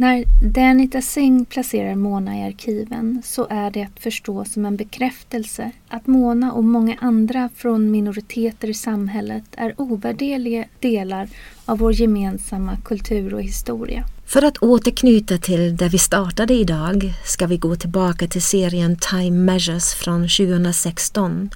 När 0.00 0.24
Danita 0.42 1.02
Singh 1.02 1.44
placerar 1.48 1.94
Mona 1.94 2.38
i 2.38 2.42
arkiven 2.42 3.22
så 3.24 3.46
är 3.50 3.70
det 3.70 3.82
att 3.82 4.00
förstå 4.00 4.44
som 4.44 4.66
en 4.66 4.76
bekräftelse 4.76 5.70
att 5.88 6.06
Mona 6.06 6.52
och 6.52 6.64
många 6.64 6.96
andra 7.00 7.48
från 7.56 7.90
minoriteter 7.90 8.68
i 8.68 8.74
samhället 8.74 9.44
är 9.56 9.74
ovärderliga 9.76 10.64
delar 10.80 11.28
av 11.64 11.78
vår 11.78 11.92
gemensamma 11.92 12.76
kultur 12.84 13.34
och 13.34 13.42
historia. 13.42 14.04
För 14.26 14.42
att 14.42 14.58
återknyta 14.58 15.38
till 15.38 15.76
där 15.76 15.88
vi 15.88 15.98
startade 15.98 16.54
idag 16.54 17.12
ska 17.24 17.46
vi 17.46 17.56
gå 17.56 17.76
tillbaka 17.76 18.26
till 18.26 18.42
serien 18.42 18.96
Time 18.96 19.38
Measures 19.38 19.94
från 19.94 20.20
2016. 20.28 21.50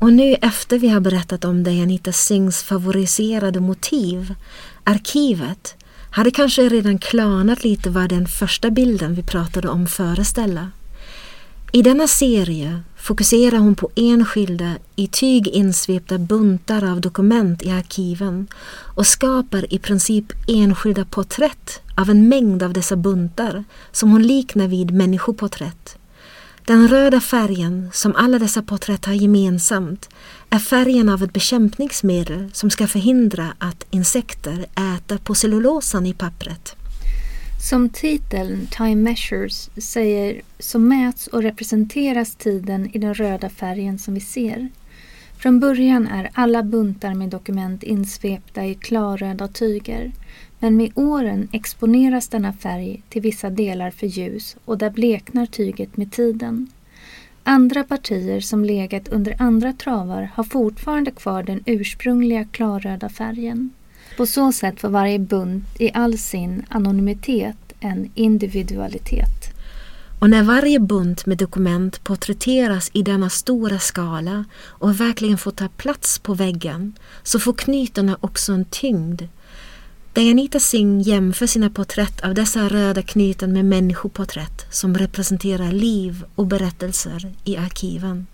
Och 0.00 0.12
nu 0.12 0.34
efter 0.34 0.78
vi 0.78 0.88
har 0.88 1.00
berättat 1.00 1.44
om 1.44 1.64
Dianita 1.64 2.12
Singhs 2.12 2.62
favoriserade 2.62 3.60
motiv, 3.60 4.34
arkivet, 4.84 5.77
hade 6.10 6.30
kanske 6.30 6.68
redan 6.68 6.98
klarnat 6.98 7.64
lite 7.64 7.90
vad 7.90 8.08
den 8.08 8.26
första 8.26 8.70
bilden 8.70 9.14
vi 9.14 9.22
pratade 9.22 9.68
om 9.68 9.86
föreställa. 9.86 10.70
I 11.72 11.82
denna 11.82 12.08
serie 12.08 12.80
fokuserar 12.96 13.58
hon 13.58 13.74
på 13.74 13.90
enskilda 13.94 14.74
i 14.96 15.06
tyg 15.06 15.48
insvepta 15.48 16.18
buntar 16.18 16.90
av 16.90 17.00
dokument 17.00 17.62
i 17.62 17.70
arkiven 17.70 18.46
och 18.96 19.06
skapar 19.06 19.74
i 19.74 19.78
princip 19.78 20.26
enskilda 20.46 21.04
porträtt 21.04 21.80
av 21.94 22.10
en 22.10 22.28
mängd 22.28 22.62
av 22.62 22.72
dessa 22.72 22.96
buntar 22.96 23.64
som 23.92 24.10
hon 24.10 24.22
liknar 24.22 24.68
vid 24.68 24.90
människoporträtt. 24.90 25.98
Den 26.68 26.88
röda 26.88 27.20
färgen 27.20 27.90
som 27.92 28.16
alla 28.16 28.38
dessa 28.38 28.62
porträtt 28.62 29.04
har 29.04 29.14
gemensamt 29.14 30.08
är 30.50 30.58
färgen 30.58 31.08
av 31.08 31.22
ett 31.22 31.32
bekämpningsmedel 31.32 32.50
som 32.52 32.70
ska 32.70 32.86
förhindra 32.86 33.46
att 33.58 33.86
insekter 33.90 34.66
äter 34.96 35.18
på 35.18 35.34
cellulosan 35.34 36.06
i 36.06 36.14
pappret. 36.14 36.76
Som 37.70 37.88
titeln 37.88 38.66
Time 38.70 38.94
Measures 38.94 39.70
säger 39.76 40.42
så 40.58 40.78
mäts 40.78 41.26
och 41.26 41.42
representeras 41.42 42.34
tiden 42.34 42.90
i 42.92 42.98
den 42.98 43.14
röda 43.14 43.48
färgen 43.48 43.98
som 43.98 44.14
vi 44.14 44.20
ser. 44.20 44.68
Från 45.38 45.60
början 45.60 46.06
är 46.06 46.30
alla 46.34 46.62
buntar 46.62 47.14
med 47.14 47.28
dokument 47.28 47.82
insvepta 47.82 48.64
i 48.64 48.74
klarröda 48.74 49.48
tyger 49.48 50.12
men 50.58 50.76
med 50.76 50.92
åren 50.94 51.48
exponeras 51.52 52.28
denna 52.28 52.52
färg 52.52 53.02
till 53.08 53.22
vissa 53.22 53.50
delar 53.50 53.90
för 53.90 54.06
ljus 54.06 54.56
och 54.64 54.78
där 54.78 54.90
bleknar 54.90 55.46
tyget 55.46 55.96
med 55.96 56.12
tiden. 56.12 56.66
Andra 57.42 57.84
partier 57.84 58.40
som 58.40 58.64
legat 58.64 59.08
under 59.08 59.36
andra 59.38 59.72
travar 59.72 60.30
har 60.34 60.44
fortfarande 60.44 61.10
kvar 61.10 61.42
den 61.42 61.62
ursprungliga 61.66 62.44
klarröda 62.44 63.08
färgen. 63.08 63.70
På 64.16 64.26
så 64.26 64.52
sätt 64.52 64.80
får 64.80 64.88
varje 64.88 65.18
bunt 65.18 65.80
i 65.80 65.90
all 65.94 66.18
sin 66.18 66.64
anonymitet 66.68 67.56
en 67.80 68.10
individualitet. 68.14 69.54
Och 70.20 70.30
när 70.30 70.42
varje 70.42 70.80
bunt 70.80 71.26
med 71.26 71.38
dokument 71.38 72.04
porträtteras 72.04 72.90
i 72.92 73.02
denna 73.02 73.30
stora 73.30 73.78
skala 73.78 74.44
och 74.60 75.00
verkligen 75.00 75.38
får 75.38 75.50
ta 75.50 75.68
plats 75.68 76.18
på 76.18 76.34
väggen 76.34 76.92
så 77.22 77.38
får 77.38 77.52
knytena 77.52 78.18
också 78.20 78.52
en 78.52 78.64
tyngd 78.64 79.22
där 80.12 80.30
Anita 80.30 80.60
Singh 80.60 81.08
jämför 81.08 81.46
sina 81.46 81.70
porträtt 81.70 82.20
av 82.20 82.34
dessa 82.34 82.68
röda 82.68 83.02
knyten 83.02 83.52
med 83.52 83.64
människoporträtt 83.64 84.66
som 84.70 84.94
representerar 84.94 85.72
liv 85.72 86.24
och 86.34 86.46
berättelser 86.46 87.32
i 87.44 87.56
arkiven. 87.56 88.26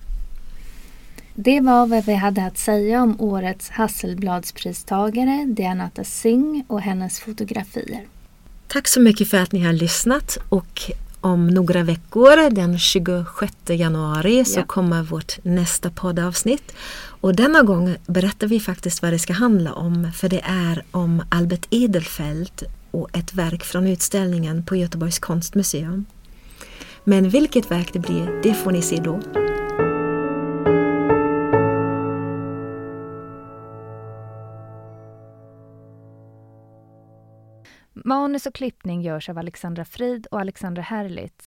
Det 1.35 1.61
var 1.61 1.87
vad 1.87 2.05
vi 2.05 2.15
hade 2.15 2.47
att 2.47 2.59
säga 2.59 3.03
om 3.03 3.21
årets 3.21 3.69
Hasselbladspristagare 3.71 5.45
Dianata 5.49 6.05
Singh 6.05 6.65
och 6.67 6.81
hennes 6.81 7.21
fotografier. 7.21 8.07
Tack 8.69 8.89
så 8.89 9.01
mycket 9.01 9.29
för 9.29 9.39
att 9.39 9.53
ni 9.53 9.61
har 9.61 9.73
lyssnat 9.73 10.39
och 10.49 10.91
om 11.25 11.47
några 11.47 11.83
veckor, 11.83 12.51
den 12.51 12.79
26 12.79 13.55
januari, 13.67 14.45
så 14.45 14.63
kommer 14.63 15.03
vårt 15.03 15.39
nästa 15.45 15.91
poddavsnitt. 15.91 16.75
Och 17.21 17.37
denna 17.37 17.63
gång 17.63 17.97
berättar 18.07 18.47
vi 18.47 18.61
faktiskt 18.61 19.03
vad 19.03 19.13
det 19.13 19.19
ska 19.19 19.33
handla 19.33 19.73
om, 19.73 20.13
för 20.15 20.29
det 20.29 20.41
är 20.45 20.85
om 20.91 21.23
Albert 21.29 21.67
Edelfelt 21.71 22.63
och 22.91 23.17
ett 23.17 23.35
verk 23.35 23.65
från 23.65 23.87
utställningen 23.87 24.65
på 24.65 24.77
Göteborgs 24.77 25.19
konstmuseum. 25.19 26.05
Men 27.05 27.29
vilket 27.29 27.71
verk 27.71 27.93
det 27.93 27.99
blir, 27.99 28.41
det 28.43 28.55
får 28.55 28.71
ni 28.71 28.83
se 28.83 28.97
då. 28.97 29.21
Manus 38.07 38.47
och 38.47 38.55
klippning 38.55 39.03
görs 39.03 39.29
av 39.29 39.39
Alexandra 39.39 39.85
Frid 39.85 40.27
och 40.27 40.41
Alexandra 40.41 40.83
Herlitz. 40.83 41.43